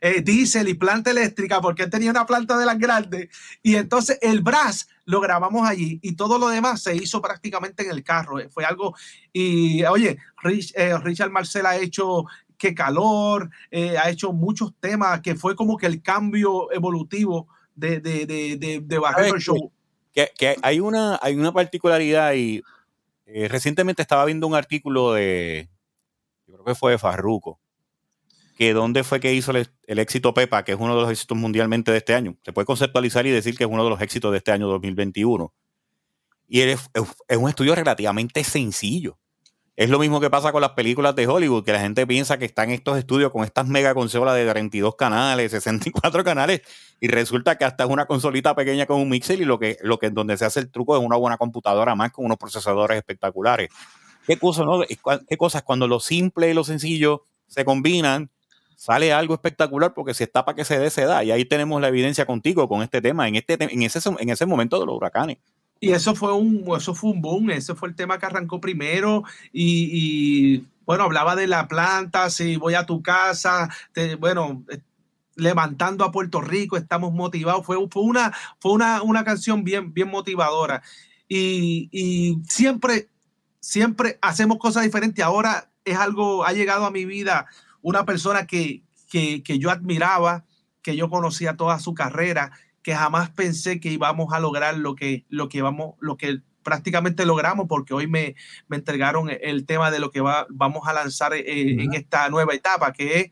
[0.00, 3.28] eh, diésel y planta eléctrica, porque él tenía una planta de las grandes.
[3.62, 7.90] Y entonces el brass lo grabamos allí y todo lo demás se hizo prácticamente en
[7.90, 8.38] el carro.
[8.50, 8.94] Fue algo,
[9.32, 10.18] y oye,
[10.74, 12.24] eh, Richard Marcel ha hecho
[12.56, 18.00] que calor, eh, ha hecho muchos temas que fue como que el cambio evolutivo de,
[18.00, 19.72] de, de, de, Barreto Show.
[20.12, 22.62] Que, que, hay, una, hay una particularidad y
[23.30, 25.68] eh, recientemente estaba viendo un artículo de,
[26.46, 27.60] yo creo que fue de Farruco,
[28.56, 31.92] que dónde fue que hizo el, éxito Pepa, que es uno de los éxitos mundialmente
[31.92, 32.38] de este año.
[32.42, 35.52] Se puede conceptualizar y decir que es uno de los éxitos de este año 2021.
[36.48, 36.90] Y es,
[37.28, 39.18] es un estudio relativamente sencillo.
[39.78, 42.46] Es lo mismo que pasa con las películas de Hollywood, que la gente piensa que
[42.46, 46.62] están estos estudios con estas mega consolas de 32 canales, 64 canales,
[46.98, 50.00] y resulta que hasta es una consolita pequeña con un mixer y lo que, lo
[50.00, 53.68] que donde se hace el truco es una buena computadora más con unos procesadores espectaculares.
[54.26, 54.80] ¿Qué, cosa, no?
[54.80, 58.32] ¿Qué cosas cuando lo simple y lo sencillo se combinan?
[58.74, 61.22] Sale algo espectacular porque si está para que se dé, se da.
[61.22, 64.44] Y ahí tenemos la evidencia contigo con este tema, en, este, en, ese, en ese
[64.44, 65.38] momento de los huracanes.
[65.80, 69.24] Y eso fue un, eso fue un boom, ese fue el tema que arrancó primero.
[69.52, 73.68] Y, bueno, hablaba de la planta, si voy a tu casa,
[74.18, 74.80] bueno, eh,
[75.36, 80.08] levantando a Puerto Rico, estamos motivados, fue, fue, una, fue una, una canción bien, bien
[80.08, 80.82] motivadora.
[81.28, 83.08] Y, y siempre,
[83.60, 85.24] siempre hacemos cosas diferentes.
[85.24, 87.46] Ahora es algo, ha llegado a mi vida
[87.82, 90.44] una persona que, que, que yo admiraba,
[90.82, 92.50] que yo conocía toda su carrera
[92.88, 97.26] que jamás pensé que íbamos a lograr lo que, lo que vamos, lo que prácticamente
[97.26, 98.34] logramos, porque hoy me,
[98.66, 102.54] me entregaron el tema de lo que va, vamos a lanzar eh, en esta nueva
[102.54, 103.30] etapa, que es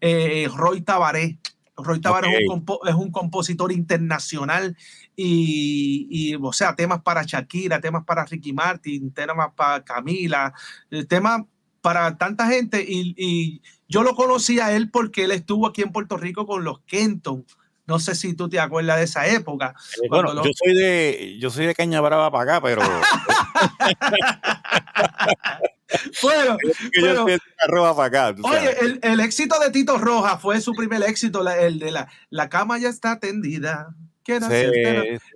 [0.00, 1.36] eh, Roy Tabaré.
[1.76, 4.74] Roy Tabaré es, un compositor internacional
[5.14, 10.54] y, y, o sea, temas para Shakira, temas para Ricky Martin, temas para Camila,
[10.90, 11.42] eh, temas
[11.82, 12.82] para tanta gente.
[12.88, 16.64] Y, y yo lo conocí a él porque él estuvo aquí en Puerto Rico con
[16.64, 17.44] los Kenton
[17.86, 19.74] no sé si tú te acuerdas de esa época.
[20.02, 22.82] Eh, bueno, yo soy de yo soy de Caña Brava para acá, pero
[26.22, 26.56] bueno,
[27.26, 28.34] de para acá.
[28.42, 32.48] Oye, el, el, éxito de Tito Roja fue su primer éxito, el de la, la
[32.48, 33.94] cama ya está tendida.
[34.24, 34.48] ¿Qué era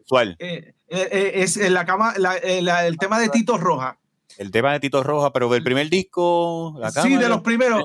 [0.08, 0.37] ¿Cuál?
[0.38, 3.98] Eh, eh, es la cama, el tema de Tito Roja.
[4.38, 7.84] El tema de Tito Roja, pero del primer disco, la cama Sí, de los primeros,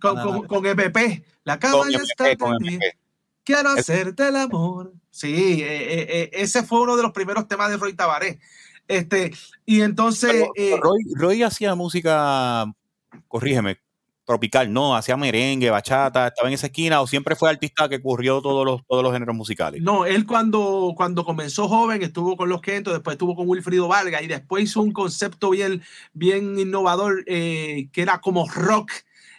[0.00, 1.24] con, con, con, EPP.
[1.44, 2.80] La cama ya está tendida.
[3.46, 4.92] Quiero hacerte el amor.
[5.10, 8.38] Sí, ese fue uno de los primeros temas de Roy Tabaré.
[8.88, 9.32] Este,
[9.64, 10.46] y entonces.
[10.80, 12.66] Roy, Roy hacía música,
[13.28, 13.78] corrígeme,
[14.26, 18.42] tropical, no, hacía merengue, bachata, estaba en esa esquina o siempre fue artista que ocurrió
[18.42, 19.80] todos los, todos los géneros musicales.
[19.80, 24.20] No, él cuando, cuando comenzó joven estuvo con los Kentos, después estuvo con Wilfrido Valga
[24.20, 25.80] y después hizo un concepto bien,
[26.12, 28.90] bien innovador eh, que era como rock,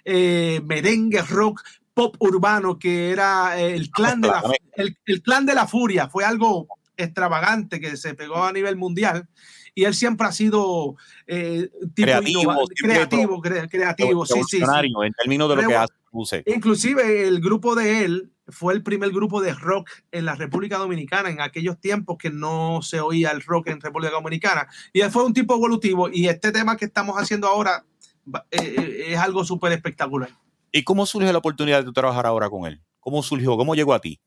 [0.05, 1.61] eh, merengue rock,
[1.97, 4.43] pop urbano, que era el clan, de la,
[4.75, 9.27] el, el clan de la furia, fue algo extravagante que se pegó a nivel mundial
[9.73, 15.67] y él siempre ha sido eh, creativo, creativo, creativo, sí, sí, En términos de lo
[15.67, 16.43] que hace.
[16.45, 21.29] Inclusive el grupo de él fue el primer grupo de rock en la República Dominicana
[21.29, 24.67] en aquellos tiempos que no se oía el rock en República Dominicana.
[24.93, 27.83] Y él fue un tipo evolutivo y este tema que estamos haciendo ahora
[28.49, 30.29] eh, eh, es algo súper espectacular.
[30.71, 32.81] ¿Y cómo surge la oportunidad de trabajar ahora con él?
[32.99, 33.55] ¿Cómo surgió?
[33.57, 34.19] ¿Cómo llegó a ti?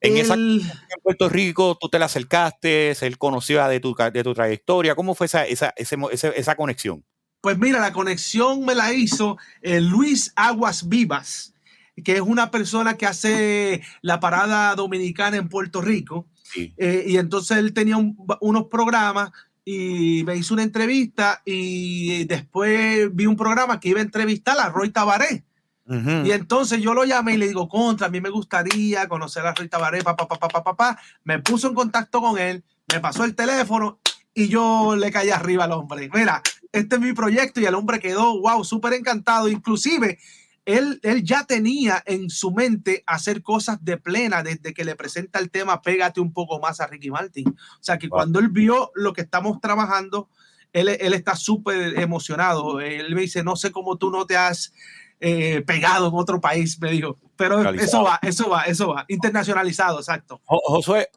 [0.00, 0.60] En, esa, en
[1.02, 4.94] Puerto Rico, tú te la acercaste, él conocía de tu, de tu trayectoria.
[4.94, 7.04] ¿Cómo fue esa, esa, esa conexión?
[7.40, 11.54] Pues mira, la conexión me la hizo eh, Luis Aguas Vivas,
[12.02, 16.26] que es una persona que hace la parada dominicana en Puerto Rico.
[16.56, 19.30] Eh, y entonces él tenía unos programas
[19.64, 24.68] y me hizo una entrevista y después vi un programa que iba a entrevistar a
[24.68, 25.44] Roy Tabaré.
[25.86, 29.52] Y entonces yo lo llamé y le digo, contra, a mí me gustaría conocer a
[29.52, 30.98] Rita Baré, papá, papá, papá, papá.
[31.24, 33.98] Me puso en contacto con él, me pasó el teléfono
[34.32, 36.08] y yo le caí arriba al hombre.
[36.14, 39.48] Mira, este es mi proyecto y el hombre quedó, wow, súper encantado.
[39.48, 40.18] Inclusive,
[40.64, 45.38] él, él ya tenía en su mente hacer cosas de plena desde que le presenta
[45.38, 47.48] el tema Pégate un poco más a Ricky Martin.
[47.48, 50.28] O sea, que cuando él vio lo que estamos trabajando,
[50.72, 52.80] él, él está súper emocionado.
[52.80, 54.72] Él me dice, no sé cómo tú no te has
[55.20, 57.18] eh, pegado en otro país, me dijo.
[57.36, 59.04] Pero eso va, eso va, eso va.
[59.08, 60.40] Internacionalizado, exacto.
[60.44, 61.08] Josué,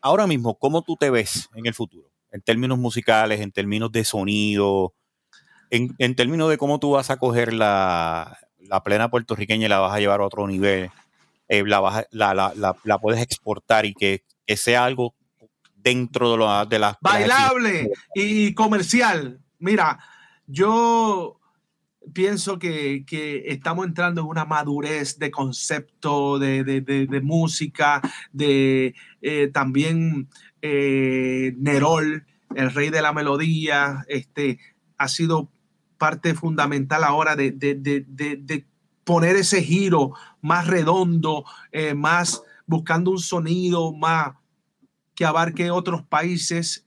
[0.00, 2.10] ahora mismo, ¿cómo tú te ves en el futuro?
[2.32, 4.92] En términos musicales, en términos de sonido,
[5.70, 9.94] en, en términos de cómo tú vas a coger la, la, plena puertorriqueña la vas
[9.94, 10.90] a llevar a otro nivel,
[11.48, 15.14] eh, la, la, la, la, puedes exportar y que, que sea algo
[15.74, 16.96] dentro de, lo, de las...
[17.00, 19.40] Bailable y comercial.
[19.58, 19.98] Mira,
[20.46, 21.38] yo
[22.12, 23.04] pienso que,
[23.46, 28.00] estamos entrando en una madurez de concepto, de, música,
[28.32, 30.28] de eh, también
[30.62, 34.58] eh, Nerol, el rey de la melodía, este,
[34.96, 35.50] ha sido
[35.98, 38.64] parte fundamental ahora de,
[39.04, 44.34] poner ese giro más redondo, eh, más buscando un sonido más
[45.14, 46.84] que abarque otros países.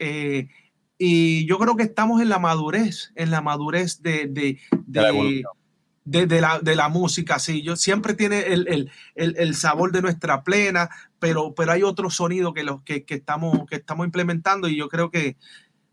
[1.03, 6.59] Y yo creo que estamos en la madurez, en la madurez de, de, de, la,
[6.59, 7.39] de la, música.
[7.39, 12.11] Sí, yo siempre tiene el, el, el, sabor de nuestra plena, pero, pero hay otro
[12.11, 15.37] sonido que, los, que, que, estamos, que estamos implementando y yo creo que,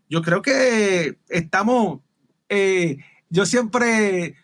[0.09, 2.01] yo creo que estamos,
[2.49, 2.97] eh,
[3.29, 4.35] yo siempre,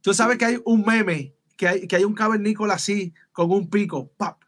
[0.00, 3.68] tú sabes que hay un meme, que hay, que hay un cavernícola así, con un
[3.68, 4.40] pico, pap,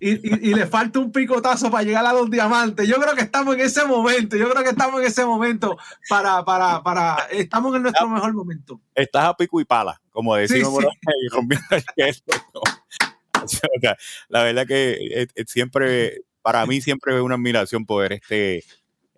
[0.00, 2.86] y, y, le falta un picotazo para llegar a los diamantes.
[2.86, 5.76] Yo creo que estamos en ese momento, yo creo que estamos en ese momento
[6.08, 8.80] para, para, para, estamos en nuestro mejor momento.
[8.94, 10.84] Estás a pico y pala, como decimos,
[14.28, 18.64] la verdad que eh, eh, siempre, para mí siempre es una admiración poder este,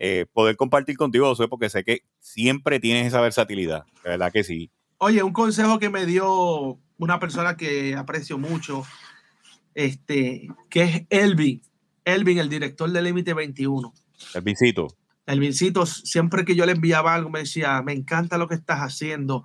[0.02, 4.70] eh, poder compartir contigo, porque sé que siempre tienes esa versatilidad, la verdad que sí.
[4.96, 8.82] Oye, un consejo que me dio una persona que aprecio mucho,
[9.74, 11.60] este, que es Elvin.
[12.06, 13.92] Elvin, el director de Límite 21.
[14.34, 14.88] Elvincito.
[15.26, 19.44] Elvincito, siempre que yo le enviaba algo, me decía, me encanta lo que estás haciendo.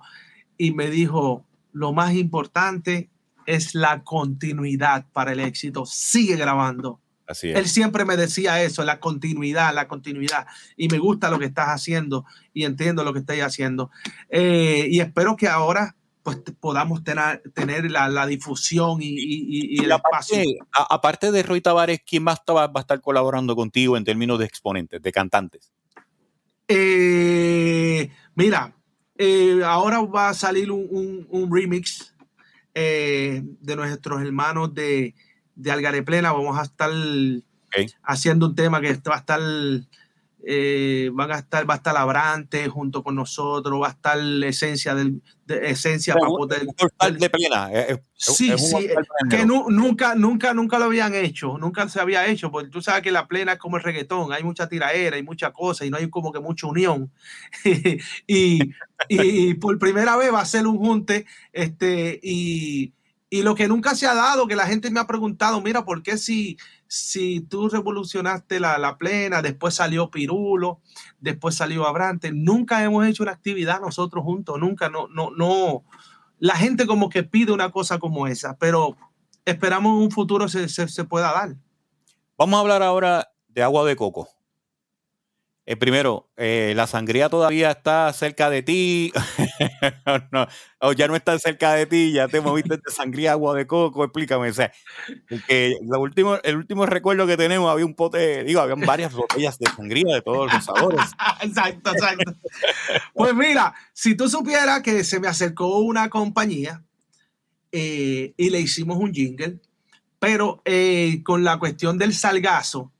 [0.56, 3.10] Y me dijo, lo más importante
[3.44, 5.84] es la continuidad para el éxito.
[5.84, 6.98] Sigue grabando.
[7.26, 7.56] Así es.
[7.56, 10.46] Él siempre me decía eso, la continuidad, la continuidad.
[10.76, 13.90] Y me gusta lo que estás haciendo y entiendo lo que estás haciendo.
[14.28, 19.84] Eh, y espero que ahora pues podamos tener, tener la, la difusión y, y, y
[19.84, 20.38] el espacio.
[20.72, 25.00] aparte de Roy Tavares, ¿quién más va, a estar colaborando contigo en términos de exponentes,
[25.00, 25.70] de cantantes?
[26.66, 28.74] Eh, mira,
[29.16, 32.12] eh, ahora va a salir un, un, remix
[32.74, 35.14] eh, de nuestros hermanos de,
[35.56, 36.32] de Algaré Plena.
[36.32, 36.90] Vamos a estar
[38.04, 39.40] haciendo un tema que va a estar
[40.48, 44.46] eh, van a estar, va a estar Labrante junto con nosotros, va a estar la
[44.46, 46.66] esencia del de, esencia para poder,
[47.18, 47.68] de plena.
[48.14, 48.88] sí, sí,
[49.28, 53.10] que nunca, nunca, nunca lo habían hecho, nunca se había hecho, porque tú sabes que
[53.10, 56.08] la plena es como el reggaetón, hay mucha tiraera, hay mucha cosa y no hay
[56.10, 57.10] como que mucha unión.
[58.26, 58.60] y,
[59.08, 62.92] y, por primera vez va a ser un junte, este, y,
[63.28, 66.02] Y lo que nunca se ha dado, que la gente me ha preguntado, mira, ¿por
[66.02, 70.80] qué si, si tú revolucionaste la, la plena, después salió Pirulo,
[71.18, 75.84] después salió Abrante, nunca hemos hecho una actividad nosotros juntos, nunca, no, no, no.
[76.38, 78.96] La gente como que pide una cosa como esa, pero
[79.44, 81.56] esperamos un futuro se, se, se pueda dar.
[82.38, 84.28] Vamos a hablar ahora de agua de coco.
[85.68, 89.12] Eh, primero, eh, la sangría todavía está cerca de ti,
[90.32, 90.46] no,
[90.80, 94.04] o ya no está cerca de ti, ya te moviste de sangría agua de coco,
[94.04, 94.50] explícame.
[94.50, 94.72] O sea,
[95.82, 99.66] lo último, el último recuerdo que tenemos había un pote, digo, habían varias botellas de
[99.70, 101.00] sangría de todos los sabores.
[101.42, 102.32] exacto, exacto.
[103.14, 106.82] Pues mira, si tú supieras que se me acercó una compañía
[107.72, 109.60] eh, y le hicimos un jingle,
[110.18, 110.62] pero
[111.24, 112.92] con la cuestión del salgazo,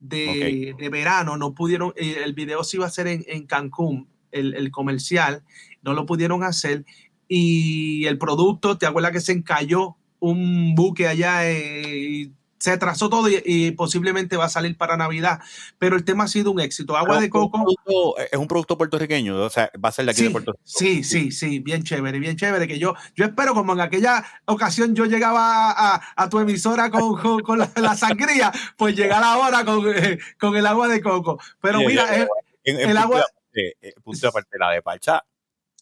[0.00, 4.08] de, de, verano, no pudieron, eh, el video se iba a hacer en, en Cancún,
[4.30, 5.42] el, el, comercial,
[5.86, 6.84] no lo pudieron hacer
[7.28, 13.28] y el producto, ¿te acuerdas que se encalló un buque allá eh, se atrasó todo
[13.28, 15.40] y, posiblemente va a salir para Navidad,
[15.78, 16.96] pero el tema ha sido un éxito.
[16.96, 17.64] Agua de coco.
[18.18, 20.62] es un producto puertorriqueño, o sea, va a ser de aquí sí, de Puerto Rico.
[20.64, 22.66] Sí, sí, sí, bien chévere, bien chévere.
[22.66, 27.16] Que yo, yo espero, como en aquella ocasión yo llegaba a, a tu emisora con,
[27.20, 31.38] con, con la, la, sangría, pues llegar ahora con, eh, con el agua de coco.
[31.60, 32.26] Pero sí, mira, eh,
[32.64, 33.24] en el agua.
[34.02, 35.22] Punto aparte, la de Parcha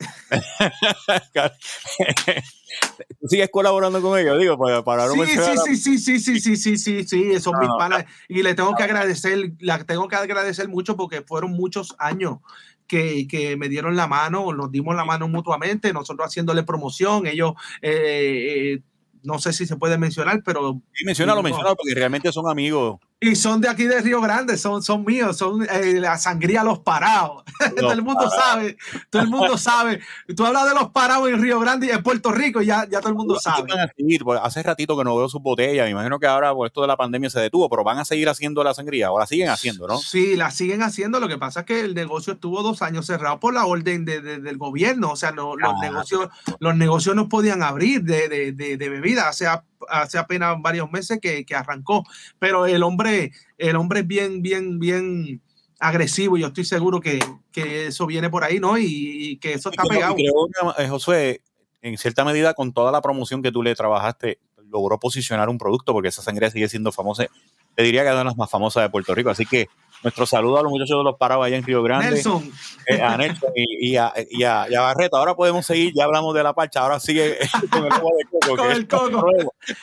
[3.21, 4.39] ¿Tú sigues colaborando con ellos?
[4.39, 7.61] Digo, para, para no sí, sí, sí, sí, sí, sí, sí, sí, sí, son no,
[7.61, 8.05] mis panas.
[8.29, 12.39] Y le tengo que agradecer, la tengo que agradecer mucho porque fueron muchos años
[12.87, 17.53] que, que, me dieron la mano, nos dimos la mano mutuamente, nosotros haciéndole promoción, ellos
[17.81, 18.83] eh, eh,
[19.23, 20.83] no sé si se puede mencionar, pero...
[20.93, 22.99] Sí, mencionalo, no, mencionalo, porque realmente son amigos.
[23.21, 26.81] Y son de aquí de Río Grande, son, son míos, son eh, la sangría Los
[26.81, 27.45] Parados.
[27.61, 28.45] Los todo el mundo parados.
[28.45, 28.77] sabe,
[29.09, 30.01] todo el mundo sabe.
[30.37, 33.01] Tú hablas de Los Parados en Río Grande y en Puerto Rico, y ya, ya
[33.01, 33.73] todo el mundo sabe.
[33.73, 36.67] Van a seguir, hace ratito que no veo sus botellas, me imagino que ahora por
[36.67, 39.27] esto de la pandemia se detuvo, pero van a seguir haciendo la sangría, o la
[39.27, 39.97] siguen haciendo, ¿no?
[39.99, 43.41] Sí, la siguen haciendo, lo que pasa es que el negocio estuvo dos años cerrado
[43.41, 45.77] por la orden de, de, del gobierno, o sea, no, los, ah.
[45.81, 51.19] negocios, los negocios no podían abrir de, de bebida, o sea, hace apenas varios meses
[51.21, 52.05] que, que, arrancó,
[52.39, 55.41] pero el hombre, el hombre es bien, bien, bien
[55.79, 56.37] agresivo.
[56.37, 57.19] Yo estoy seguro que,
[57.53, 58.79] que eso viene por ahí, ¿no?
[58.79, 60.15] Y, y que eso está creo, pegado.
[60.15, 61.43] Creo que, José,
[61.83, 64.39] en cierta medida, con toda la promoción que tú le trabajaste,
[64.71, 67.27] logró posicionar un producto porque esa sangría sigue siendo famosa.
[67.75, 69.31] Te diría que es una de las más famosas de Puerto Rico.
[69.31, 69.69] Así que
[70.05, 72.11] nuestro saludo a los muchachos de los parados allá en Río Grande.
[72.11, 72.53] Nelson.
[72.87, 75.17] Eh, a Nelson y, y, a, y, a, y, a, Barreto.
[75.17, 77.39] Ahora podemos seguir, ya hablamos de la parcha, ahora sigue
[77.71, 78.57] con el agua de coco.
[78.57, 79.27] con el coco.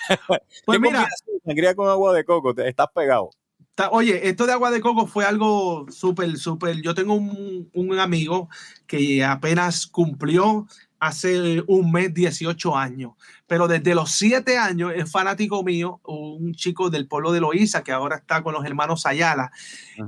[0.66, 1.08] pues mira,
[1.44, 3.32] sangría con agua de coco, te, estás pegado.
[3.90, 6.82] Oye, esto de agua de coco fue algo súper, súper.
[6.84, 8.48] Yo tengo un, un amigo
[8.86, 10.68] que apenas cumplió
[11.02, 13.14] hace un mes 18 años,
[13.48, 17.92] pero desde los 7 años es fanático mío, un chico del pueblo de Loíza que
[17.92, 19.52] ahora está con los hermanos Ayala.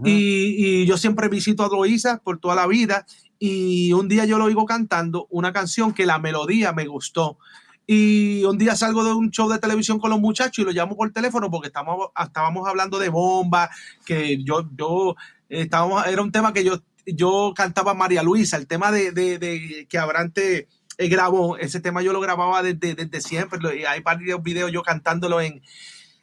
[0.06, 3.08] Y, y, yo siempre visito a Loíza por toda la vida
[3.40, 7.40] y un día yo lo oigo cantando una canción que la melodía me gustó.
[7.88, 10.96] Y un día salgo de un show de televisión con los muchachos y lo llamo
[10.96, 13.72] por teléfono porque estamos, estábamos hablando de bomba,
[14.06, 15.16] que yo, yo
[15.50, 19.88] estábamos, era un tema que yo, yo cantaba María Luisa, el tema de, de, de
[19.90, 24.72] que Abrante eh, grabó, ese tema yo lo grababa desde, desde siempre, hay varios videos
[24.72, 25.62] yo cantándolo en,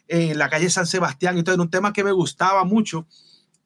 [0.09, 3.07] la calle San Sebastián, todo era un tema que me gustaba mucho,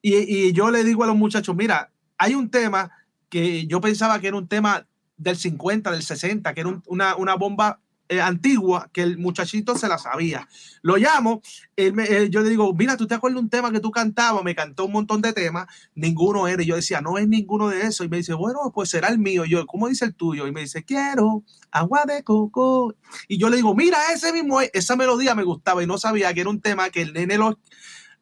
[0.02, 2.90] y, yo le digo a los muchachos, mira, hay un tema
[3.30, 4.86] que yo pensaba que era un tema
[5.16, 9.76] del 50, del 60, que era un, una, una bomba eh, antigua que el muchachito
[9.76, 10.46] se la sabía.
[10.82, 11.40] Lo llamo,
[11.76, 14.44] él me, él, yo le digo, mira, ¿tú te acuerdas un tema que tú cantabas?
[14.44, 16.62] Me cantó un montón de temas, ninguno era.
[16.62, 18.04] Y yo decía, no es ninguno de eso.
[18.04, 19.44] Y me dice, bueno, pues será el mío.
[19.44, 20.46] Y yo, ¿cómo dice el tuyo?
[20.46, 22.94] Y me dice, quiero agua de coco.
[23.28, 26.42] Y yo le digo, mira, ese mismo, esa melodía me gustaba y no sabía que
[26.42, 27.58] era un tema que el nene lo,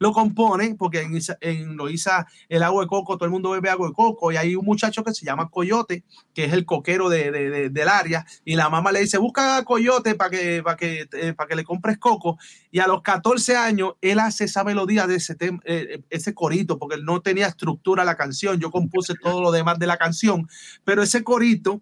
[0.02, 3.86] lo compone, porque en, en Loiza el agua de coco, todo el mundo bebe agua
[3.86, 7.30] de coco, y hay un muchacho que se llama Coyote, que es el coquero de,
[7.30, 11.34] de, de, del área, y la mamá le dice, busca Coyote para que, que, eh,
[11.48, 12.36] que le compres coco,
[12.70, 17.00] y a los 14 años él hace esa melodía de ese, eh, ese corito, porque
[17.00, 20.48] no tenía estructura la canción, yo compuse todo lo demás de la canción,
[20.84, 21.80] pero ese corito...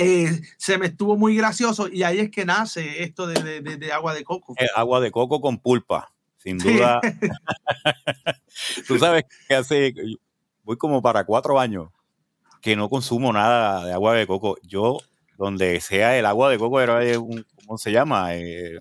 [0.00, 4.14] Eh, se me estuvo muy gracioso y ahí es que nace esto de, de, agua
[4.14, 4.54] de coco.
[4.56, 7.00] Eh, agua de coco con pulpa sin duda.
[8.86, 9.94] Tú sabes que hace,
[10.64, 11.88] voy como para cuatro años
[12.60, 14.58] que no consumo nada de agua de coco.
[14.62, 14.98] Yo,
[15.36, 18.34] donde sea el agua de coco, era un, ¿cómo se llama?
[18.34, 18.80] Eh,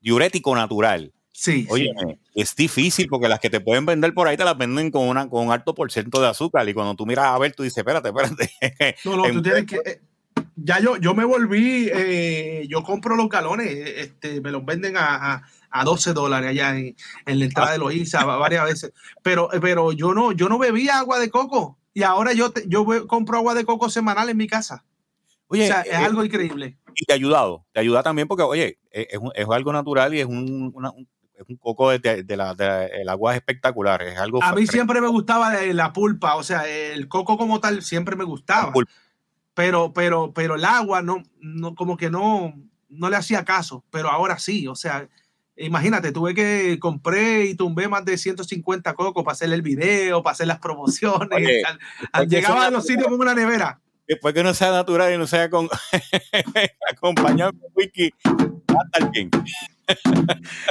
[0.00, 1.12] diurético natural.
[1.32, 1.66] Sí.
[1.70, 2.18] Oye, sí.
[2.34, 5.28] es difícil porque las que te pueden vender por ahí te las venden con, una,
[5.28, 6.68] con un alto por ciento de azúcar.
[6.68, 8.96] Y cuando tú miras a ver, tú dices, espérate, espérate.
[9.04, 9.76] No, no, tú tienes que.
[9.76, 10.00] Eh,
[10.56, 15.34] ya yo, yo me volví, eh, yo compro los galones, este, me los venden a,
[15.34, 15.42] a,
[15.84, 16.94] 12 dólares allá en,
[17.26, 18.92] la entrada de Loiza varias veces.
[19.22, 23.38] Pero, pero yo no, yo no bebía agua de coco y ahora yo, yo compro
[23.38, 24.84] agua de coco semanal en mi casa.
[25.48, 26.78] Oye, o sea, es eh, algo increíble.
[26.94, 30.26] Y te ha ayudado, te ayuda también porque, oye, es, es algo natural y es
[30.26, 30.72] un,
[31.48, 32.52] un coco de, la,
[32.92, 34.02] el agua es espectacular.
[34.02, 37.82] Es algo a mí siempre me gustaba la pulpa, o sea, el coco como tal
[37.82, 38.72] siempre me gustaba.
[39.54, 42.54] Pero, pero, pero el agua no, no, como que no,
[42.88, 45.08] no le hacía caso, pero ahora sí, o sea,
[45.56, 50.32] imagínate, tuve que compré y tumbé más de 150 cocos para hacer el video, para
[50.32, 51.62] hacer las promociones.
[52.28, 53.80] llegaba a los sitios con una nevera.
[54.06, 55.68] Después que no sea natural y no sea con,
[56.90, 59.30] acompañado con wiki, va bien.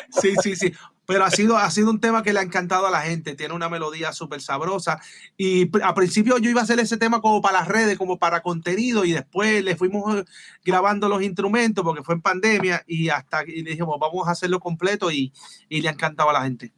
[0.09, 0.73] Sí, sí, sí.
[1.11, 3.35] Pero ha sido, ha sido un tema que le ha encantado a la gente.
[3.35, 5.01] Tiene una melodía súper sabrosa.
[5.35, 8.41] Y a principio yo iba a hacer ese tema como para las redes, como para
[8.41, 9.03] contenido.
[9.03, 10.23] Y después le fuimos eh,
[10.63, 12.85] grabando los instrumentos porque fue en pandemia.
[12.87, 15.11] Y hasta y dijimos, vamos a hacerlo completo.
[15.11, 15.33] Y,
[15.67, 16.71] y le ha encantado a la gente.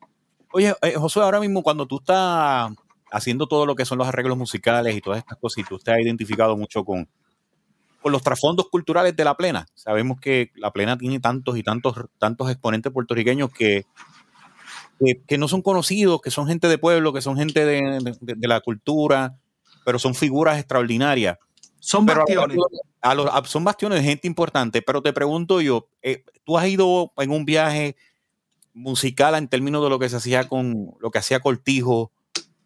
[0.52, 2.72] Oye, eh, Josué, ahora mismo cuando tú estás
[3.12, 5.92] haciendo todo lo que son los arreglos musicales y todas estas cosas, y tú te
[5.92, 7.08] has identificado mucho con,
[8.02, 9.68] con los trasfondos culturales de la plena.
[9.76, 13.86] Sabemos que la plena tiene tantos y tantos, tantos exponentes puertorriqueños que,
[15.00, 19.36] que, no son conocidos, que son gente de pueblo, que son gente de, la cultura,
[19.86, 21.38] pero son figuras extraordinarias.
[21.80, 22.58] Son bastiones.
[23.46, 27.46] son bastiones de gente importante, pero te pregunto yo, eh, ¿tú has ido en un
[27.46, 27.96] viaje
[28.74, 32.12] musical en términos de lo que se hacía con lo que hacía Cortijo,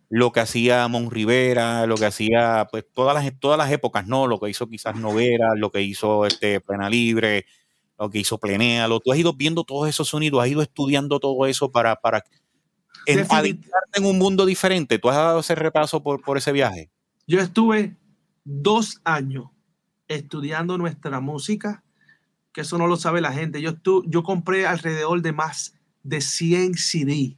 [0.10, 4.28] lo que hacía Mon Rivera, lo que hacía, pues todas las, todas las épocas, ¿no?
[4.28, 7.46] Lo que hizo quizás Novera, lo que hizo este Plena Libre,
[7.98, 9.00] lo que hizo Plenéalo.
[9.00, 12.24] Tú has ido viendo todos esos sonidos, has ido estudiando todo eso para, para
[13.06, 13.26] en,
[13.94, 15.00] en un mundo diferente.
[15.00, 16.90] ¿Tú has dado ese repaso por, por ese viaje?
[17.26, 17.96] Yo estuve
[18.44, 19.50] dos años
[20.08, 21.84] estudiando nuestra música,
[22.54, 23.62] que eso no lo sabe la gente.
[23.62, 23.74] Yo,
[24.06, 27.38] yo compré alrededor de más de 100 CD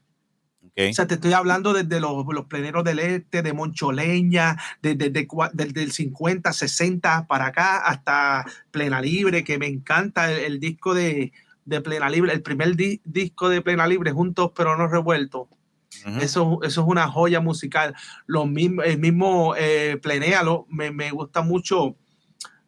[0.88, 5.84] o sea, te estoy hablando desde los, los pleneros del este, de Moncholeña, desde, desde,
[5.84, 11.34] el 50, 60 para acá, hasta Plena Libre, que me encanta el, disco de,
[11.66, 15.48] de, Plena Libre, el primer disco de Plena Libre, Juntos pero no revueltos.
[16.22, 17.96] eso, eso es una joya musical.
[18.26, 21.96] Lo mismo, el mismo eh, Plenéalo, me, me gusta mucho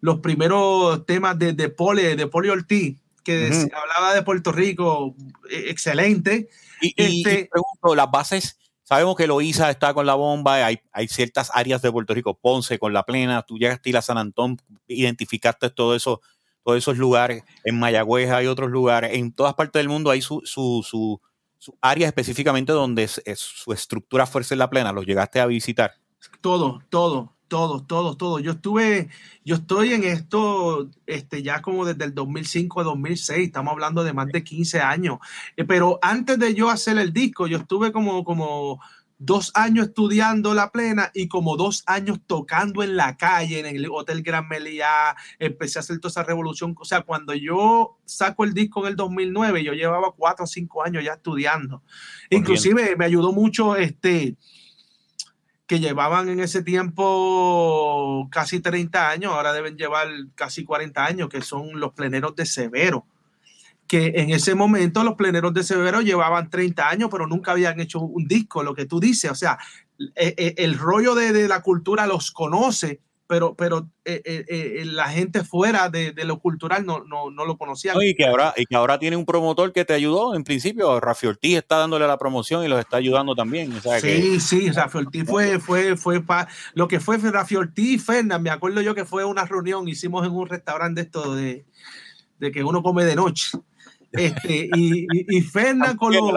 [0.02, 5.16] los primeros temas de, de Poli, de Poli Ortiz, que hablaba de Puerto Rico,
[5.50, 6.50] e, excelente.
[6.82, 11.52] Y, este, pregunto, las bases, sabemos que Loíza está con la bomba, hay, hay, ciertas
[11.54, 14.58] áreas de Puerto Rico, Ponce con la plena, tú llegaste a ir a San Antón,
[14.88, 16.22] identificaste todo eso,
[16.64, 20.42] todos esos lugares, en Mayagüez hay otros lugares, en todas partes del mundo hay su,
[20.44, 21.22] su, su,
[21.80, 25.94] área específicamente donde es, su estructura fuerza en la plena, ¿los llegaste a visitar?
[26.42, 28.42] Todo, todo, todos, todos, todos.
[28.42, 29.10] Yo estuve,
[29.44, 34.28] yo estoy en esto este, ya como desde el 2005 2006, estamos hablando de más
[34.28, 35.18] de 15 años.
[35.58, 38.80] Eh, pero antes de yo hacer el disco, yo estuve como, como
[39.18, 43.86] dos años estudiando la plena y como dos años tocando en la calle, en el
[43.92, 46.74] Hotel Gran Meliá, empecé a hacer toda esa revolución.
[46.80, 50.86] O sea, cuando yo saco el disco en el 2009, yo llevaba cuatro o cinco
[50.86, 51.84] años ya estudiando.
[52.30, 54.38] Inclusive me ayudó mucho este
[55.72, 61.42] que llevaban en ese tiempo casi 30 años, ahora deben llevar casi 40 años, que
[61.42, 63.06] son los pleneros de Severo.
[63.88, 68.02] Que en ese momento los pleneros de Severo llevaban 30 años, pero nunca habían hecho
[68.02, 69.32] un disco, lo que tú dices.
[69.32, 69.58] O sea,
[70.14, 73.00] e, e, el, rollo de, de la cultura los conoce,
[73.32, 77.58] pero, pero eh, eh, eh, la gente fuera de, lo cultural no, no, no lo
[77.58, 77.94] conocía.
[78.02, 81.28] y, que ahora, y que ahora tiene un promotor que te ayudó, en principio, Rafi
[81.28, 83.72] Ortiz está dándole la promoción y los está ayudando también.
[84.02, 86.22] sí, sí, Rafi Ortiz fue, fue, fue
[86.74, 90.28] lo que fue Rafi Ortiz y Fernández, me acuerdo yo que fue una reunión, hicimos
[90.28, 91.64] en un restaurante esto de,
[92.38, 93.52] de que uno come de noche.
[94.12, 96.34] Este, y, y, y Fernan Colón.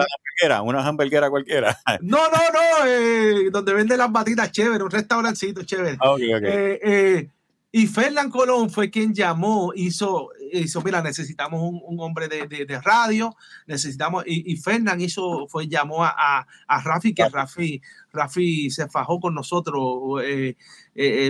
[0.63, 1.77] Una hamburguera cualquiera.
[2.01, 5.97] No, no, no, eh, donde venden las batitas chévere, un restaurancito chévere.
[6.01, 7.29] Ah, eh, eh,
[7.71, 13.35] y Fernán Colón fue quien llamó, hizo, hizo mira, necesitamos un, hombre de, de, radio,
[13.67, 17.81] necesitamos, y, y Fernán hizo, fue, llamó a, a, Rafi, que Rafi,
[18.13, 20.21] Rafi se fajó con nosotros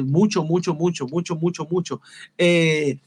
[0.03, 2.01] mucho, mucho, mucho, mucho, mucho, mucho.
[2.37, 2.99] y,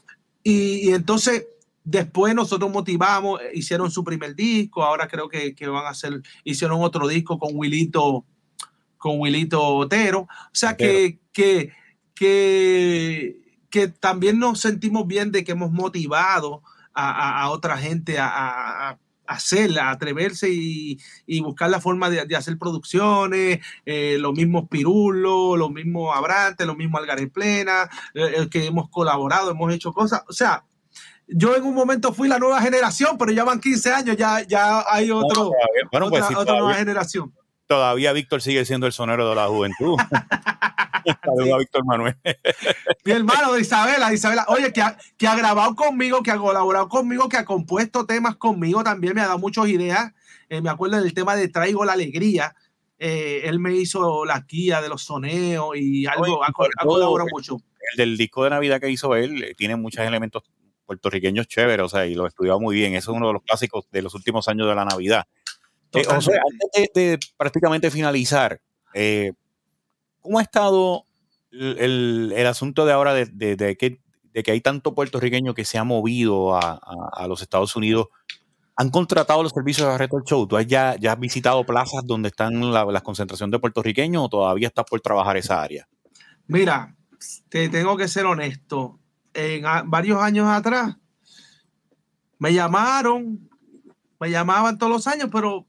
[0.43, 1.45] y entonces
[1.89, 6.83] Después nosotros motivamos, eh, hicieron su primer disco, ahora creo que, van a hacer, hicieron
[6.83, 8.25] otro disco con Wilito,
[8.95, 10.21] con Wilito Otero.
[10.21, 11.73] O sea que, que,
[12.13, 16.61] que, también nos sentimos bien de que hemos motivado
[16.93, 20.99] a, otra gente a, hacer, atreverse y,
[21.41, 27.01] buscar la forma de, hacer producciones, eh, los mismos Pirulos, los mismos Abrantes, los mismos
[27.01, 30.21] Algaré Plena, eh, que hemos colaborado, hemos hecho cosas.
[30.27, 30.65] O sea,
[31.31, 34.83] yo en un momento fui la nueva generación, pero ya van 15 años, ya, ya
[34.87, 35.51] hay otro,
[35.91, 37.33] bueno, pues otra, nueva generación.
[37.67, 39.95] Todavía Víctor sigue siendo el sonero de la juventud.
[41.23, 42.15] Saludos a Víctor Manuel.
[43.05, 46.89] Mi hermano de Isabela, Isabela, oye, que ha, que ha grabado conmigo, que ha colaborado
[46.89, 50.13] conmigo, que ha compuesto temas conmigo también, me ha dado muchas ideas.
[50.49, 52.55] Eh, me acuerdo del tema de Traigo la Alegría.
[52.97, 57.61] Eh, él me hizo la guía de los soneos y algo, ha, colaborado mucho.
[57.91, 60.43] El del disco de Navidad que hizo él eh, tiene muchos elementos
[60.89, 62.95] puertorriqueños chéveres, o sea, y lo he estudiado muy bien.
[62.95, 65.27] Eso es uno de los clásicos de los últimos años de la Navidad.
[65.93, 68.59] Eh, o sea, antes de, prácticamente finalizar,
[68.95, 69.33] eh,
[70.19, 71.05] ¿cómo ha estado
[71.51, 73.99] el, el, asunto de ahora de, de, que,
[74.33, 76.79] de, que, hay tanto puertorriqueño que se ha movido a,
[77.13, 78.07] a, los Estados Unidos?
[78.75, 80.47] ¿Han contratado los servicios de Barreto Show?
[80.47, 84.29] ¿Tú has ya, ya has visitado plazas donde están la, la concentración de puertorriqueños o
[84.29, 85.87] todavía estás por trabajar esa área?
[86.47, 86.95] Mira,
[87.49, 88.98] te tengo que ser honesto
[89.33, 90.95] en varios años atrás,
[92.37, 93.49] me llamaron,
[94.19, 95.65] me llamaban todos los años, pero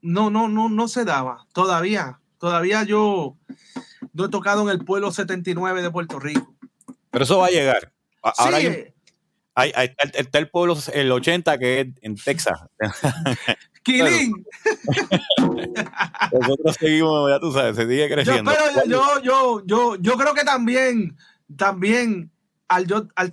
[0.00, 2.20] no, no, no, no se daba todavía.
[2.38, 3.36] Todavía yo
[4.12, 6.54] no he tocado en el pueblo 79 de Puerto Rico.
[7.10, 7.92] Pero eso va a llegar.
[8.22, 8.58] Ahora
[9.54, 12.60] hay, está el pueblo el 80 que es en Texas.
[13.82, 14.44] Killing.
[16.32, 18.52] Nosotros seguimos, ya tú sabes, se sigue creciendo.
[18.52, 21.16] Yo, yo, yo, yo, yo creo que también,
[21.56, 22.30] también
[22.68, 23.32] al, yo, al,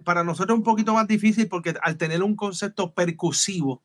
[0.00, 3.80] para nosotros es un poquito más difícil porque al tener un concepto percusivo,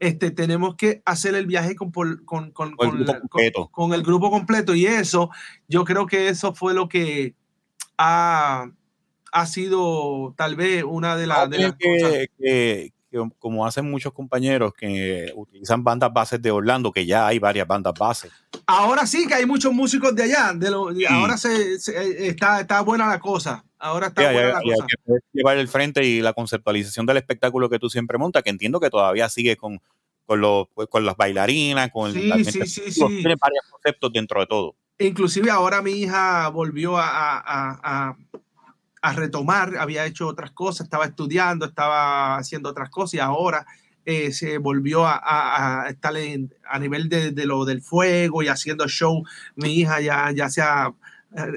[0.00, 2.76] este, tenemos que hacer el viaje con, con, con, con,
[3.70, 4.74] con, el grupo completo.
[4.74, 5.30] Y eso,
[5.68, 7.34] yo creo que eso fue lo que
[7.96, 8.70] ha,
[9.32, 12.26] ha sido tal vez una de, las cosas.
[12.38, 12.92] Que,
[13.38, 17.94] como hacen muchos compañeros que utilizan bandas bases de Orlando, que ya hay varias bandas
[17.98, 18.30] bases.
[18.66, 20.52] Ahora sí que hay muchos músicos de allá.
[20.54, 23.64] De lo, Ahora se, está, está buena la cosa.
[23.78, 24.86] Ahora está buena la cosa.
[25.06, 28.80] Que llevar el frente y la conceptualización del espectáculo que tú siempre montas, que entiendo
[28.80, 29.80] que todavía sigue con,
[30.26, 34.40] con, los, pues, con las bailarinas, con sí, sí, sí, sí, Tiene varios conceptos dentro
[34.40, 34.76] de todo.
[34.98, 38.16] Inclusive ahora mi hija volvió a, a, a,
[39.02, 43.66] retomar, había hecho otras cosas, estaba estudiando, estaba haciendo otras cosas y ahora
[44.04, 49.22] eh, se volvió a, estar a nivel de, de, lo del fuego y haciendo show.
[49.54, 50.92] Mi hija ya, ya se ha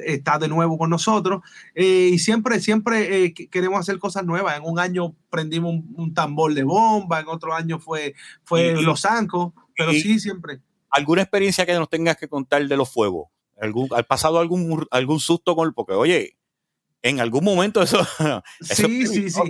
[0.05, 1.41] está de nuevo con nosotros
[1.75, 4.57] eh, y siempre, siempre eh, queremos hacer cosas nuevas.
[4.57, 9.53] En un año prendimos un, tambor de bomba, en otro año fue, fue Los Ancos,
[9.75, 10.59] pero sí, siempre.
[10.89, 13.29] ¿Alguna experiencia que nos tengas que contar de los fuegos?
[13.59, 15.73] ¿Algún, ¿Has pasado algún, algún susto con el?
[15.73, 16.35] Porque, oye,
[17.01, 18.05] en algún momento eso.
[18.61, 19.41] sí, sí, sí.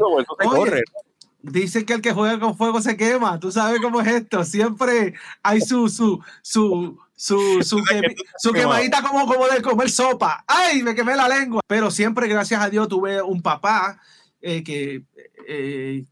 [1.44, 3.40] Dicen que el que juega con fuego se quema.
[3.40, 4.44] Tú sabes cómo es esto.
[4.44, 7.82] Siempre hay su, su, su, su, su,
[8.38, 10.44] su quemadita como, como de comer sopa.
[10.48, 10.84] ¡Ay!
[10.84, 11.62] Me quemé la lengua.
[11.68, 14.00] Pero siempre, gracias a Dios, tuve un papá
[14.42, 15.04] eh, que,
[15.48, 16.06] eh,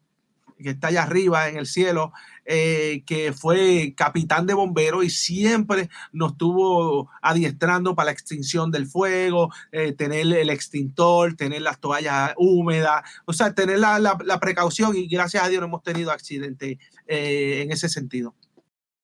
[0.61, 2.11] que está allá arriba en el cielo,
[2.51, 8.87] eh, que fue capitán de bomberos y siempre nos estuvo adiestrando para la extinción del
[8.87, 9.53] fuego,
[9.97, 15.07] tener el extintor, tener las toallas húmedas, o sea, tener la, la, la precaución y
[15.07, 18.33] gracias a Dios no hemos tenido accidente en ese sentido.